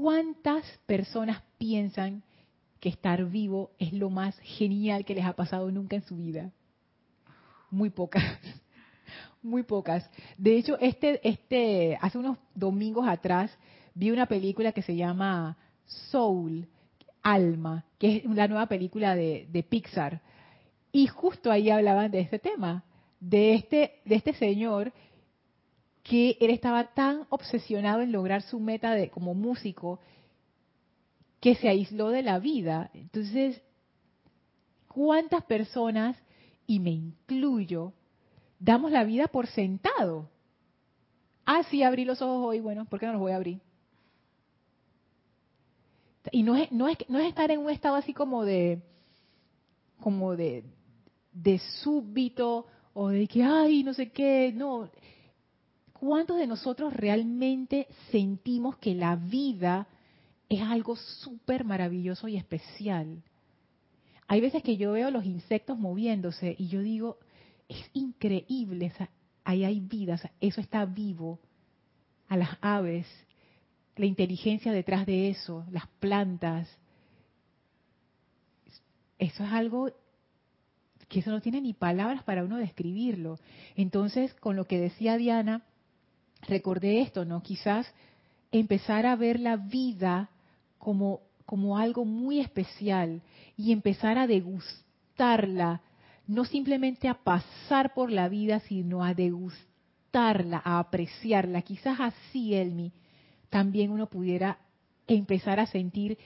[0.00, 2.22] ¿Cuántas personas piensan
[2.80, 6.50] que estar vivo es lo más genial que les ha pasado nunca en su vida?
[7.72, 8.22] muy pocas,
[9.42, 10.08] muy pocas.
[10.38, 13.50] De hecho, este, este, hace unos domingos atrás
[13.94, 16.68] vi una película que se llama Soul,
[17.22, 20.20] Alma, que es la nueva película de, Pixar.
[20.92, 22.84] Y justo ahí hablaban de este tema,
[23.18, 24.92] de este, de este señor
[26.02, 30.00] que él estaba tan obsesionado en lograr su meta de como músico
[31.40, 32.90] que se aisló de la vida.
[32.94, 33.60] Entonces,
[34.88, 36.16] ¿cuántas personas
[36.66, 37.92] y me incluyo,
[38.58, 40.30] damos la vida por sentado.
[41.44, 43.60] Ah, sí, abrí los ojos hoy, bueno, ¿por qué no los voy a abrir?
[46.30, 48.80] Y no es, no es, no es estar en un estado así como de,
[50.00, 50.64] como de,
[51.32, 54.88] de súbito o de que, ay, no sé qué, no.
[56.02, 59.86] ¿Cuántos de nosotros realmente sentimos que la vida
[60.48, 63.22] es algo súper maravilloso y especial?
[64.26, 67.18] Hay veces que yo veo los insectos moviéndose y yo digo,
[67.68, 68.92] es increíble,
[69.44, 71.38] ahí hay vida, eso está vivo.
[72.26, 73.06] A las aves,
[73.94, 76.68] la inteligencia detrás de eso, las plantas.
[79.20, 79.92] Eso es algo
[81.08, 83.38] que eso no tiene ni palabras para uno describirlo.
[83.76, 85.62] Entonces, con lo que decía Diana,
[86.42, 87.42] recordé esto, ¿no?
[87.42, 87.86] Quizás
[88.50, 90.30] empezar a ver la vida
[90.78, 91.20] como
[91.52, 93.20] como algo muy especial
[93.58, 95.82] y empezar a degustarla,
[96.26, 101.60] no simplemente a pasar por la vida, sino a degustarla, a apreciarla.
[101.60, 102.92] Quizás así, Elmi,
[103.50, 104.58] también uno pudiera
[105.06, 106.16] empezar a sentir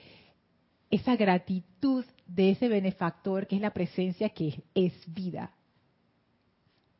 [0.89, 5.51] esa gratitud de ese benefactor que es la presencia que es vida.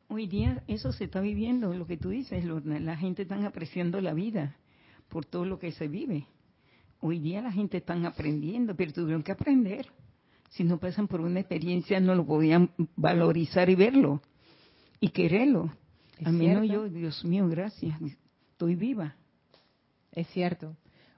[0.08, 2.80] Hoy día eso se está viviendo, lo que tú dices, Lorna.
[2.80, 4.56] La gente está apreciando la vida
[5.08, 6.26] por todo lo que se vive.
[7.00, 9.86] Hoy día la gente está aprendiendo, pero tuvieron que aprender.
[10.50, 14.22] Si no pasan por una experiencia, no lo podían valorizar y verlo
[14.98, 15.72] y quererlo.
[16.24, 18.00] Al menos yo, Dios mío, gracias,
[18.52, 19.14] estoy viva.
[20.12, 20.74] Es cierto.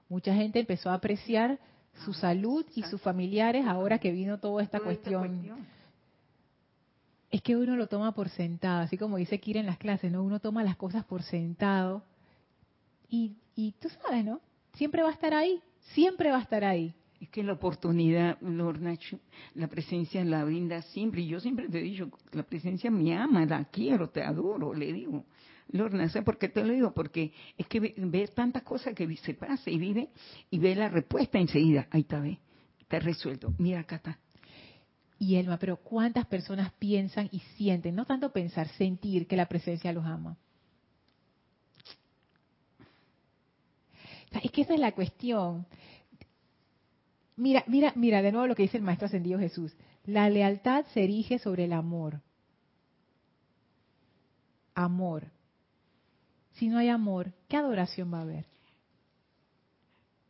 [0.09, 1.59] Mucha gente empezó a apreciar
[2.05, 5.41] su salud y sus familiares ahora que vino toda esta, cuestión.
[7.31, 10.21] Es que uno lo toma por sentado, así como dice Kira en las clases, ¿no?
[10.23, 12.03] Uno toma las cosas por sentado
[13.09, 14.41] y, y tú sabes, ¿no?
[14.73, 15.61] Siempre va a estar ahí
[15.93, 16.93] siempre va a estar ahí.
[17.19, 18.97] Es que la oportunidad, Lorna,
[19.53, 21.21] la presencia la brinda siempre.
[21.21, 24.91] Y yo siempre te he dicho, la presencia me ama, la quiero, te adoro, le
[24.91, 25.25] digo.
[25.69, 26.93] Lorna, ¿sabes por qué te lo digo?
[26.93, 30.09] Porque es que ve, tantas cosas que se pasa y vive
[30.49, 31.87] y ve la respuesta enseguida.
[31.91, 32.39] Ahí está, ve,
[32.79, 33.53] está resuelto.
[33.59, 34.19] Mira, acá está.
[35.21, 39.93] Y Elma, pero ¿cuántas personas piensan y sienten, no tanto pensar, sentir que la presencia
[39.93, 40.35] los ama?
[44.41, 45.67] Es que esa es la cuestión.
[47.35, 49.71] Mira, mira, mira de nuevo lo que dice el Maestro Ascendido Jesús.
[50.05, 52.19] La lealtad se erige sobre el amor.
[54.73, 55.27] Amor.
[56.53, 58.47] Si no hay amor, ¿qué adoración va a haber?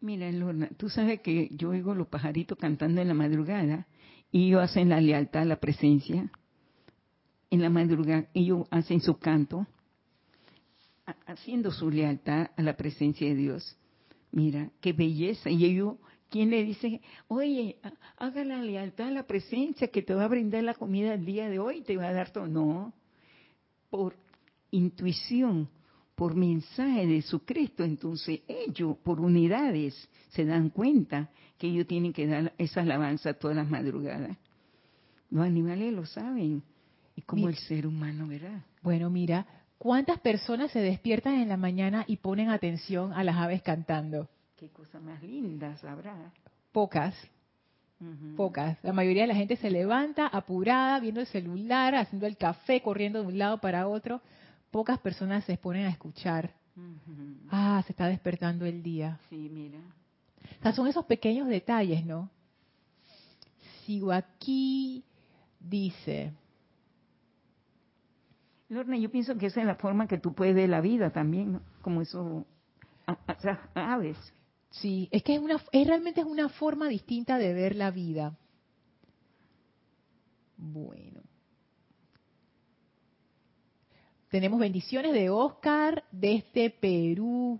[0.01, 3.87] Mira, Lorna, tú sabes que yo oigo los pajaritos cantando en la madrugada
[4.39, 6.29] ellos hacen la lealtad a la presencia.
[7.49, 9.67] En la madrugada ellos hacen su canto,
[11.25, 13.77] haciendo su lealtad a la presencia de Dios.
[14.31, 15.49] Mira, qué belleza.
[15.49, 15.95] Y ellos,
[16.29, 17.77] ¿quién le dice, oye,
[18.17, 21.49] haga la lealtad a la presencia que te va a brindar la comida el día
[21.49, 22.47] de hoy te va a dar todo?
[22.47, 22.93] No,
[23.89, 24.15] por
[24.71, 25.67] intuición,
[26.21, 32.13] por mensaje de su Cristo, entonces ellos, por unidades, se dan cuenta que ellos tienen
[32.13, 34.37] que dar esa alabanza todas las madrugadas.
[35.31, 36.61] Los animales lo saben,
[37.15, 38.61] y como el ser humano, ¿verdad?
[38.83, 39.47] Bueno, mira,
[39.79, 44.29] ¿cuántas personas se despiertan en la mañana y ponen atención a las aves cantando?
[44.57, 46.31] Qué cosa más linda habrá.
[46.71, 47.15] Pocas.
[48.37, 48.77] Pocas.
[48.83, 53.23] La mayoría de la gente se levanta apurada, viendo el celular, haciendo el café, corriendo
[53.23, 54.21] de un lado para otro
[54.71, 56.51] pocas personas se ponen a escuchar.
[57.49, 59.19] Ah, se está despertando el día.
[59.29, 59.79] Sí, mira.
[60.59, 62.29] O sea, son esos pequeños detalles, ¿no?
[63.85, 65.03] Sigo aquí,
[65.59, 66.33] dice.
[68.69, 71.53] Lorna, yo pienso que esa es la forma que tú puedes ver la vida también,
[71.53, 71.61] ¿no?
[71.81, 72.45] como eso,
[73.75, 74.17] aves.
[74.69, 78.37] Sí, es que es, una, es realmente es una forma distinta de ver la vida.
[80.57, 81.21] Bueno.
[84.31, 87.59] Tenemos bendiciones de Oscar desde Perú.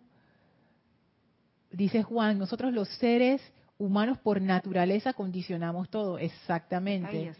[1.69, 3.41] Dice Juan, nosotros los seres
[3.77, 7.33] humanos por naturaleza condicionamos todo, exactamente.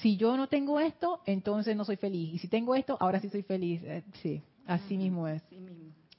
[0.00, 2.32] Si yo no tengo esto, entonces no soy feliz.
[2.32, 3.82] Y si tengo esto, ahora sí soy feliz.
[3.84, 5.42] Eh, sí, así mismo es.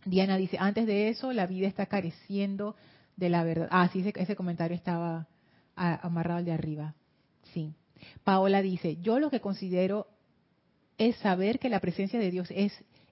[0.06, 2.76] Diana dice, antes de eso, la vida está careciendo
[3.16, 3.68] de la verdad.
[3.72, 5.28] Ah, sí, ese, ese comentario estaba
[5.76, 6.94] amarrado al de arriba.
[7.52, 7.74] Sí.
[8.24, 10.06] Paola dice, yo lo que considero
[11.00, 12.72] es saber que la presencia de Dios es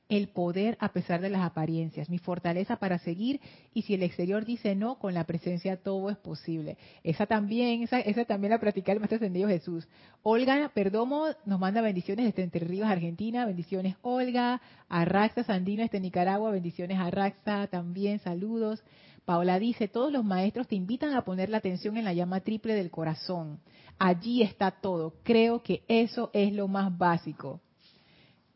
[0.09, 3.41] el poder a pesar de las apariencias, mi fortaleza para seguir
[3.73, 6.77] y si el exterior dice no, con la presencia todo es posible.
[7.03, 9.87] Esa también, esa, esa también la practica el Maestro Ascendido Jesús.
[10.23, 16.51] Olga Perdomo nos manda bendiciones desde Entre Ríos, Argentina, bendiciones Olga, Arraxa Sandino desde Nicaragua,
[16.51, 18.83] bendiciones Arraxa también, saludos.
[19.25, 22.75] Paola dice, todos los maestros te invitan a poner la atención en la llama triple
[22.75, 23.59] del corazón.
[23.99, 25.15] Allí está todo.
[25.23, 27.59] Creo que eso es lo más básico.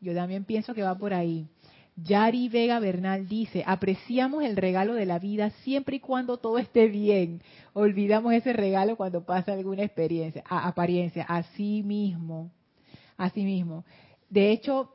[0.02, 1.46] Yo también pienso que va por ahí.
[1.94, 6.88] Yari Vega Bernal dice, apreciamos el regalo de la vida siempre y cuando todo esté
[6.88, 7.40] bien.
[7.72, 12.50] Olvidamos ese regalo cuando pasa alguna experiencia, apariencia, así mismo,
[13.16, 13.84] así mismo.
[14.28, 14.90] De hecho,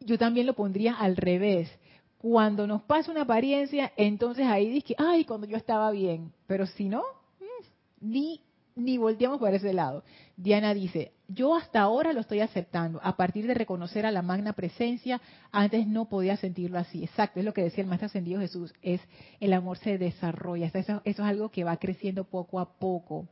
[0.00, 1.68] yo también lo pondría al revés.
[2.16, 6.32] Cuando nos pasa una apariencia, entonces ahí dice, ay, cuando yo estaba bien.
[6.46, 7.02] Pero si no,
[7.38, 8.40] mm, ni
[8.78, 10.04] ni volteamos por ese lado.
[10.36, 14.52] Diana dice, yo hasta ahora lo estoy aceptando, a partir de reconocer a la magna
[14.52, 15.20] presencia,
[15.52, 17.04] antes no podía sentirlo así.
[17.04, 19.00] Exacto, es lo que decía el Maestro Ascendido Jesús, es
[19.40, 23.28] el amor se desarrolla, eso, eso es algo que va creciendo poco a poco.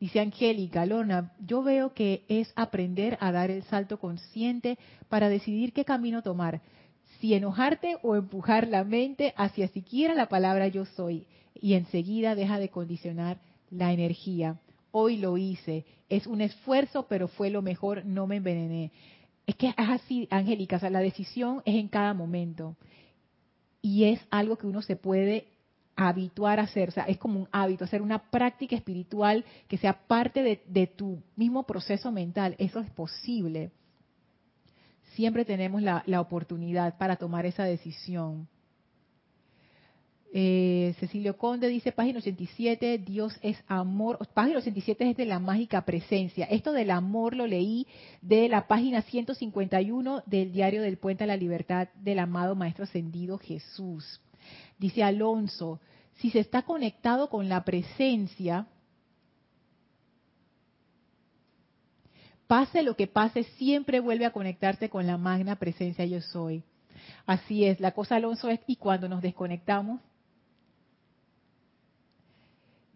[0.00, 4.78] Dice Angélica, Lorna, yo veo que es aprender a dar el salto consciente
[5.08, 6.62] para decidir qué camino tomar,
[7.20, 12.58] si enojarte o empujar la mente hacia siquiera la palabra yo soy, y enseguida deja
[12.58, 13.38] de condicionar
[13.70, 14.58] la energía
[14.92, 15.84] hoy lo hice.
[16.08, 18.92] Es un esfuerzo, pero fue lo mejor, no me envenené.
[19.46, 22.76] Es que es así, Angélica, o sea, la decisión es en cada momento.
[23.82, 25.46] Y es algo que uno se puede
[25.96, 30.06] habituar a hacer, o sea, es como un hábito, hacer una práctica espiritual que sea
[30.06, 32.54] parte de, tu mismo proceso mental.
[32.58, 33.70] Eso es posible.
[35.14, 38.48] Siempre tenemos la oportunidad para tomar esa decisión.
[40.32, 44.18] Eh, Cecilio Conde dice, página 87, Dios es amor.
[44.32, 46.46] Página 87 es de la mágica presencia.
[46.46, 47.86] Esto del amor lo leí
[48.22, 53.38] de la página 151 del diario del Puente a la Libertad del amado Maestro Ascendido
[53.38, 54.20] Jesús.
[54.78, 55.80] Dice Alonso,
[56.18, 58.68] si se está conectado con la presencia,
[62.46, 66.62] pase lo que pase, siempre vuelve a conectarse con la magna presencia yo soy.
[67.26, 70.00] Así es, la cosa Alonso es, y cuando nos desconectamos,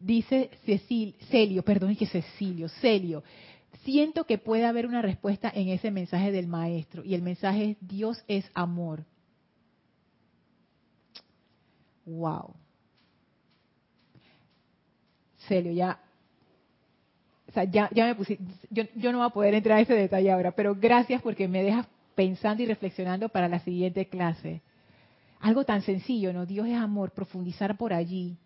[0.04, 3.24] Dice Cecil, Celio, perdón, que Cecilio, Celio,
[3.84, 7.76] siento que puede haber una respuesta en ese mensaje del maestro y el mensaje es
[7.80, 9.06] Dios es amor.
[12.04, 12.52] Wow.
[15.48, 15.98] Celio, ya,
[17.48, 18.38] o sea, ya, ya me puse,
[18.68, 21.62] yo, yo no voy a poder entrar a ese detalle ahora, pero gracias porque me
[21.62, 24.60] dejas pensando y reflexionando para la siguiente clase.
[25.40, 26.44] algo tan sencillo, ¿no?
[26.44, 28.36] Dios es amor, profundizar por allí.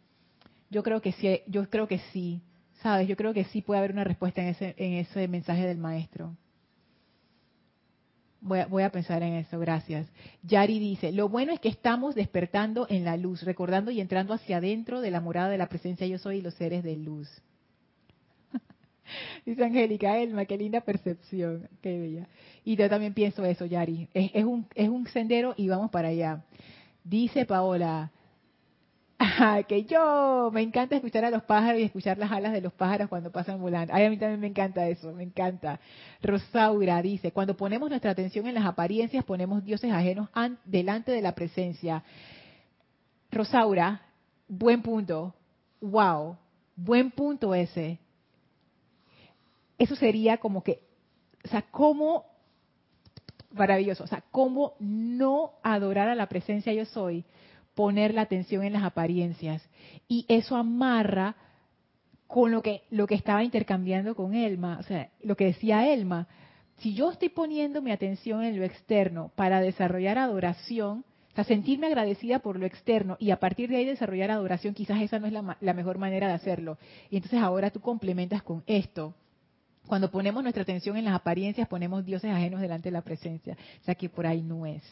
[0.71, 2.43] Yo creo que sí, yo creo que sí,
[2.83, 3.09] ¿sabes?
[3.09, 6.37] Yo creo que sí puede haber una respuesta en ese, en ese mensaje del maestro.
[8.41, 10.07] Voy a, pensar en eso, gracias.
[10.45, 14.59] Yari dice, lo bueno es que estamos despertando en la luz, recordando y entrando hacia
[14.59, 17.29] adentro de la morada de la presencia yo soy y los seres de luz.
[19.45, 22.29] Dice Angélica, Elma, qué linda percepción, qué bella.
[22.65, 24.09] Y yo también pienso eso, Yari.
[24.15, 26.45] Es, un, es un sendero y vamos para allá.
[27.03, 28.13] Dice Paola,
[29.67, 33.09] que yo me encanta escuchar a los pájaros y escuchar las alas de los pájaros
[33.09, 33.93] cuando pasan volando.
[33.93, 35.81] Ay, a mí también me encanta eso, me encanta.
[36.23, 40.29] Rosaura dice, cuando ponemos nuestra atención en las apariencias, ponemos dioses ajenos
[40.65, 42.05] delante de la presencia.
[43.31, 44.03] Rosaura,
[44.47, 45.35] buen punto.
[45.81, 46.37] Wow,
[46.77, 47.99] buen punto ese.
[49.79, 50.81] Eso sería como que,
[51.45, 52.25] o sea, cómo,
[53.51, 57.25] maravilloso, o sea, cómo no adorar a la presencia yo soy
[57.79, 59.63] poner la atención en las apariencias.
[60.09, 61.37] Y eso amarra
[62.27, 66.27] con lo que, lo que estaba intercambiando con Elma, o sea, lo que decía Elma.
[66.79, 71.87] Si yo estoy poniendo mi atención en lo externo para desarrollar adoración, o sea, sentirme
[71.87, 75.33] agradecida por lo externo y a partir de ahí desarrollar adoración, quizás esa no es
[75.33, 76.79] la, la mejor manera de hacerlo.
[77.11, 79.15] Y entonces ahora tú complementas con esto.
[79.87, 83.57] Cuando ponemos nuestra atención en las apariencias, ponemos dioses ajenos delante de la presencia.
[83.83, 84.83] O sea que por ahí no es.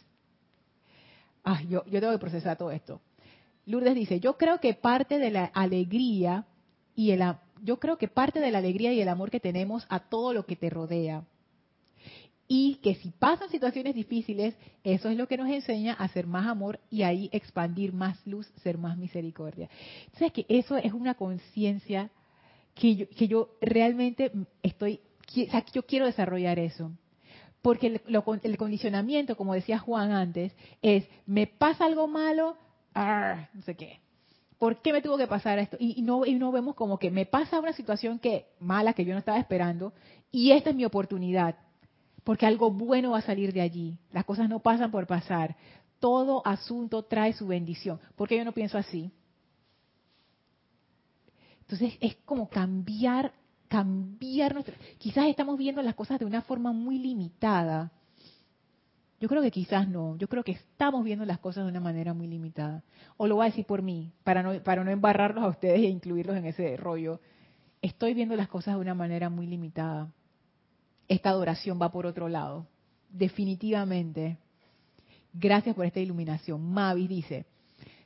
[1.49, 3.01] Ah, yo, yo tengo que procesar todo esto.
[3.67, 6.45] Lourdes dice, yo creo que parte de la alegría
[6.97, 7.23] y el
[7.63, 10.45] yo creo que parte de la alegría y el amor que tenemos a todo lo
[10.45, 11.25] que te rodea.
[12.49, 16.49] Y que si pasan situaciones difíciles, eso es lo que nos enseña a hacer más
[16.49, 19.69] amor y ahí expandir más luz, ser más misericordia.
[20.07, 22.11] Entonces, que eso es una conciencia
[22.75, 24.33] que yo, que yo realmente
[24.65, 25.01] estoy,
[25.73, 26.91] yo quiero desarrollar eso.
[27.63, 30.53] Porque el, condicionamiento, como decía Juan antes,
[30.83, 32.57] es, me pasa algo malo,
[32.95, 34.01] no sé qué.
[34.59, 35.77] ¿Por qué me tuvo que pasar esto?
[35.79, 39.13] Y, no, y no vemos como que me pasa una situación que mala que yo
[39.13, 39.93] no estaba esperando
[40.31, 41.57] y esta es mi oportunidad.
[42.25, 43.99] Porque algo bueno va a salir de allí.
[44.13, 45.57] Las cosas no pasan por pasar.
[46.01, 48.01] Todo asunto trae su bendición.
[48.17, 49.13] ¿Por qué yo no pienso así?
[51.61, 53.33] Entonces es como cambiar
[53.69, 54.75] cambiar nuestra...
[54.99, 57.93] Quizás estamos viendo las cosas de una forma muy limitada.
[59.21, 60.17] Yo creo que quizás no.
[60.17, 62.83] Yo creo que estamos viendo las cosas de una manera muy limitada.
[63.17, 65.89] O lo voy a decir por mí, para no, para no embarrarlos a ustedes e
[65.89, 67.21] incluirlos en ese rollo.
[67.81, 70.11] Estoy viendo las cosas de una manera muy limitada.
[71.09, 72.67] Esta adoración va por otro lado.
[73.09, 74.39] Definitivamente.
[75.33, 76.63] Gracias por esta iluminación.
[76.63, 77.47] Mavis dice,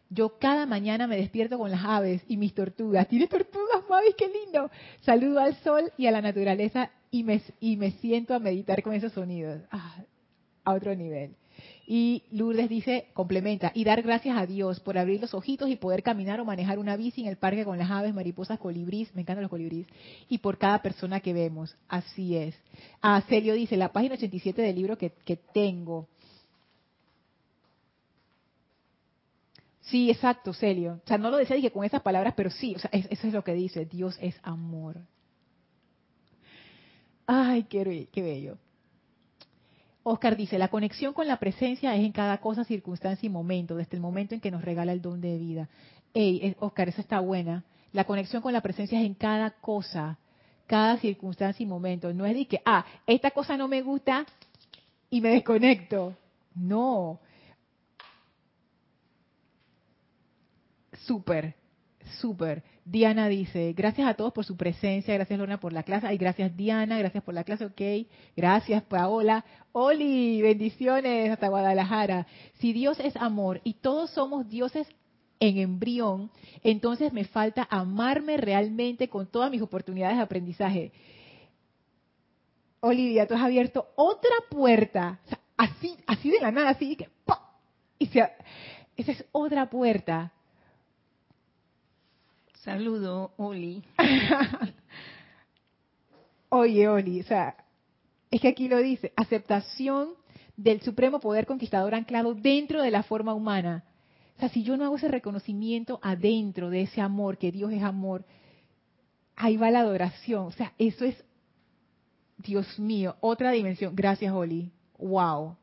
[0.09, 3.07] yo cada mañana me despierto con las aves y mis tortugas.
[3.07, 3.70] ¿Tienes tortugas,
[4.17, 4.71] ¡Qué lindo!
[5.03, 8.95] Saludo al sol y a la naturaleza y me, y me siento a meditar con
[8.95, 9.63] esos sonidos.
[9.71, 10.05] Ah,
[10.65, 11.35] a otro nivel.
[11.87, 16.03] Y Lourdes dice, complementa, y dar gracias a Dios por abrir los ojitos y poder
[16.03, 19.43] caminar o manejar una bici en el parque con las aves, mariposas, colibrís, me encantan
[19.43, 19.87] los colibrís,
[20.29, 21.77] y por cada persona que vemos.
[21.89, 22.55] Así es.
[23.03, 25.11] A Celio dice, la página 87 del libro que
[25.53, 26.07] tengo
[29.91, 31.01] Sí, exacto, Celio.
[31.05, 33.33] O sea, no lo decía dije con esas palabras, pero sí, o sea, eso es
[33.33, 33.87] lo que dice.
[33.87, 34.99] Dios es amor.
[37.27, 38.57] Ay, qué, bello.
[40.05, 43.97] Oscar dice, la conexión con la presencia es en cada cosa, circunstancia y momento, desde
[43.97, 45.69] el momento en que nos regala el don de vida.
[46.15, 47.65] Ey, Oscar, esa está buena.
[47.93, 50.19] La conexión con la presencia es en cada cosa,
[50.67, 52.15] cada circunstancia y momento.
[52.15, 54.25] No es de que, ah, esta cosa no me gusta
[55.11, 56.15] y me desconecto.
[56.55, 57.21] No,
[61.07, 61.55] Súper,
[62.21, 62.63] súper.
[62.85, 66.57] Diana dice, gracias a todos por su presencia, gracias Lorna por la clase, y gracias
[66.57, 72.27] Diana, gracias por la clase, ok, gracias Paola, Oli, bendiciones hasta Guadalajara.
[72.59, 74.89] Si Dios es amor y todos somos dioses
[75.39, 76.31] en embrión,
[76.63, 80.93] entonces me falta amarme realmente con todas mis oportunidades de aprendizaje.
[82.81, 85.21] Olivia, tú has abierto otra puerta,
[85.57, 87.09] así, así de la nada, así que
[87.99, 90.33] Y esa es otra puerta
[92.63, 93.83] Saludo, Oli.
[96.51, 97.57] Oye, Oli, o sea,
[98.31, 100.11] es que aquí lo dice, aceptación
[100.57, 103.85] del supremo poder conquistador anclado dentro de la forma humana.
[104.37, 107.83] O sea, si yo no hago ese reconocimiento adentro de ese amor, que Dios es
[107.83, 108.27] amor,
[109.37, 110.47] ahí va la adoración.
[110.47, 111.17] O sea, eso es,
[112.37, 113.97] Dios mío, otra dimensión.
[113.97, 114.71] Gracias, Oli.
[114.99, 115.57] Wow.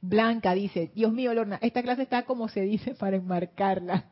[0.00, 4.11] Blanca dice, Dios mío, Lorna, esta clase está como se dice para enmarcarla.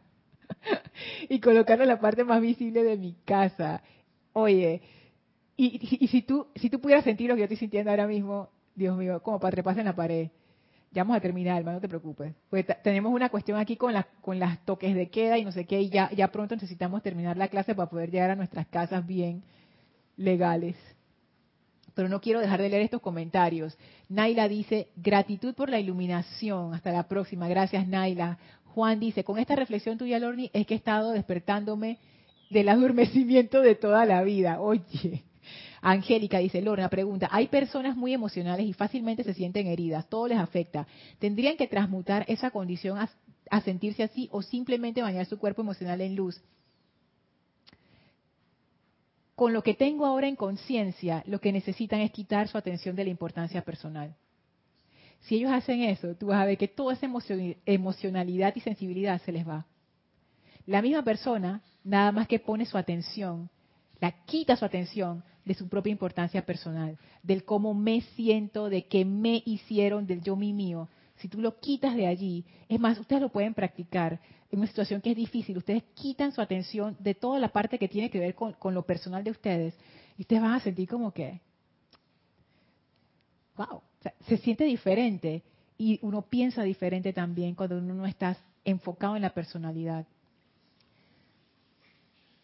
[1.28, 3.82] y colocarlo en la parte más visible de mi casa.
[4.32, 4.82] Oye,
[5.56, 8.96] y, si tú si tú pudieras sentir lo que yo estoy sintiendo ahora mismo, Dios
[8.96, 10.28] mío, como para treparse en la pared.
[10.92, 12.34] Ya vamos a terminar, hermano, no te preocupes.
[12.48, 15.64] Pues tenemos una cuestión aquí con, las con las toques de queda y no sé
[15.64, 19.06] qué, y ya, ya pronto necesitamos terminar la clase para poder llegar a nuestras casas
[19.06, 19.44] bien
[20.16, 20.76] legales.
[21.94, 23.76] Pero no quiero dejar de leer estos comentarios.
[24.08, 26.74] Naila dice, gratitud por la iluminación.
[26.74, 27.48] Hasta la próxima.
[27.48, 28.38] Gracias, Naila.
[28.74, 31.98] Juan dice, con esta reflexión tuya, Lorni, es que he estado despertándome
[32.50, 34.60] del adormecimiento de toda la vida.
[34.60, 35.24] Oye,
[35.80, 40.38] Angélica dice, Lorna pregunta, hay personas muy emocionales y fácilmente se sienten heridas, todo les
[40.38, 40.86] afecta.
[41.18, 46.14] ¿Tendrían que transmutar esa condición a, sentirse así o simplemente bañar su cuerpo emocional en
[46.14, 46.40] luz?
[49.34, 53.04] Con lo que tengo ahora en conciencia, lo que necesitan es quitar su atención de
[53.04, 54.14] la importancia personal.
[55.20, 57.06] Si ellos hacen eso, tú vas a ver que toda esa
[57.66, 59.66] emocionalidad y sensibilidad se les va.
[60.66, 63.50] La misma persona, nada más que pone su atención,
[64.00, 69.04] la quita su atención de su propia importancia personal, del cómo me siento, de qué
[69.04, 70.88] me hicieron, del yo mi mío.
[71.16, 75.00] Si tú lo quitas de allí, es más, ustedes lo pueden practicar en una situación
[75.00, 78.34] que es difícil, ustedes quitan su atención de toda la parte que tiene que ver
[78.34, 79.74] con, con lo personal de ustedes
[80.16, 81.40] y ustedes van a sentir como que,
[83.56, 83.82] wow,
[84.26, 85.42] se siente diferente
[85.76, 90.06] y uno piensa diferente también cuando uno no está enfocado en la personalidad.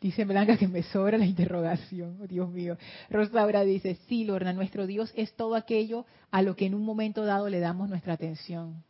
[0.01, 2.77] Dice Blanca que me sobra la interrogación, oh, Dios mío.
[3.09, 7.25] Rosaura dice, sí, Lorna, nuestro Dios es todo aquello a lo que en un momento
[7.25, 8.85] dado le damos nuestra atención.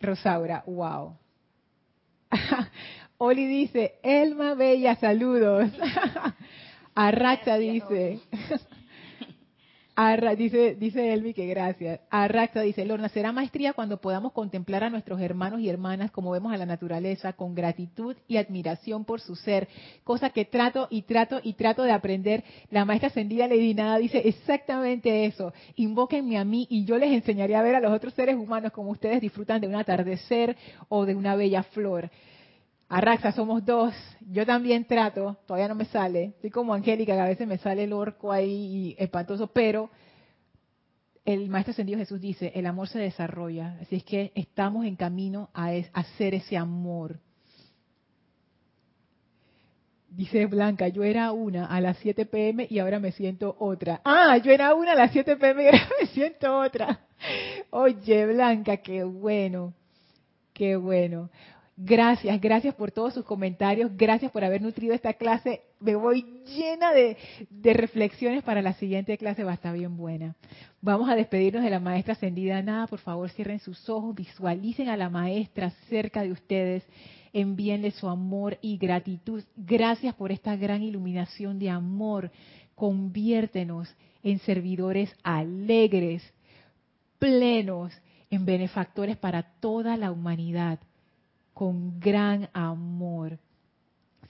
[0.00, 1.16] Rosaura, wow.
[3.18, 5.70] Oli dice, Elma Bella, saludos.
[6.94, 8.20] Arracha dice,
[10.36, 12.00] dice, dice Elvi que gracias.
[12.10, 16.52] Arraxa dice, Lorna, será maestría cuando podamos contemplar a nuestros hermanos y hermanas como vemos
[16.52, 19.68] a la naturaleza, con gratitud y admiración por su ser,
[20.02, 22.42] cosa que trato y trato y trato de aprender.
[22.70, 25.52] La maestra ascendida Lady Nada dice exactamente eso.
[25.76, 28.90] Invóquenme a mí y yo les enseñaré a ver a los otros seres humanos como
[28.90, 30.56] ustedes disfrutan de un atardecer
[30.88, 32.10] o de una bella flor.
[32.88, 33.94] Arraxa, somos dos.
[34.30, 36.24] Yo también trato, todavía no me sale.
[36.36, 39.90] Estoy como Angélica, que a veces me sale el orco ahí espantoso, pero
[41.24, 43.78] el Maestro Ascendido Jesús dice, el amor se desarrolla.
[43.80, 47.18] Así es que estamos en camino a, hacer ese amor.
[50.08, 54.00] Dice Blanca, yo era una a las 7 pm y ahora me siento otra.
[54.04, 57.00] Ah, yo era una a las 7 pm y ahora me siento otra.
[57.70, 59.74] Oye, Blanca, qué bueno,
[60.52, 61.30] qué bueno.
[61.76, 65.62] Gracias, gracias por todos sus comentarios, gracias por haber nutrido esta clase.
[65.80, 67.16] Me voy llena de,
[67.74, 70.36] reflexiones para la siguiente clase, va a estar bien buena.
[70.80, 72.62] Vamos a despedirnos de la maestra ascendida.
[72.62, 76.84] Nada, por favor, cierren sus ojos, visualicen a la maestra cerca de ustedes,
[77.32, 79.42] envíenle su amor y gratitud.
[79.56, 82.30] Gracias por esta gran iluminación de amor.
[82.76, 86.22] Conviértenos en servidores alegres,
[87.18, 87.92] plenos,
[88.30, 90.78] en benefactores para toda la humanidad
[91.54, 93.38] con gran amor.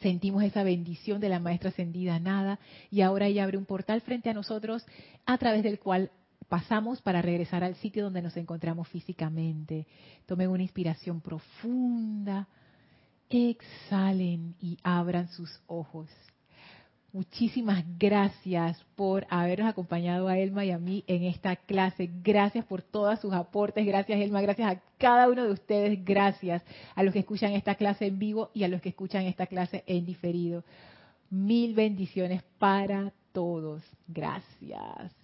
[0.00, 2.58] Sentimos esa bendición de la maestra ascendida nada
[2.90, 4.84] y ahora ella abre un portal frente a nosotros
[5.24, 6.10] a través del cual
[6.48, 9.86] pasamos para regresar al sitio donde nos encontramos físicamente.
[10.26, 12.46] Tomen una inspiración profunda,
[13.30, 16.10] exhalen y abran sus ojos.
[17.14, 22.10] Muchísimas gracias por habernos acompañado a Elma y a mí en esta clase.
[22.24, 23.86] Gracias por todos sus aportes.
[23.86, 24.42] Gracias, Elma.
[24.42, 26.04] Gracias a cada uno de ustedes.
[26.04, 26.64] Gracias
[26.96, 29.84] a los que escuchan esta clase en vivo y a los que escuchan esta clase
[29.86, 30.64] en diferido.
[31.30, 33.84] Mil bendiciones para todos.
[34.08, 35.23] Gracias.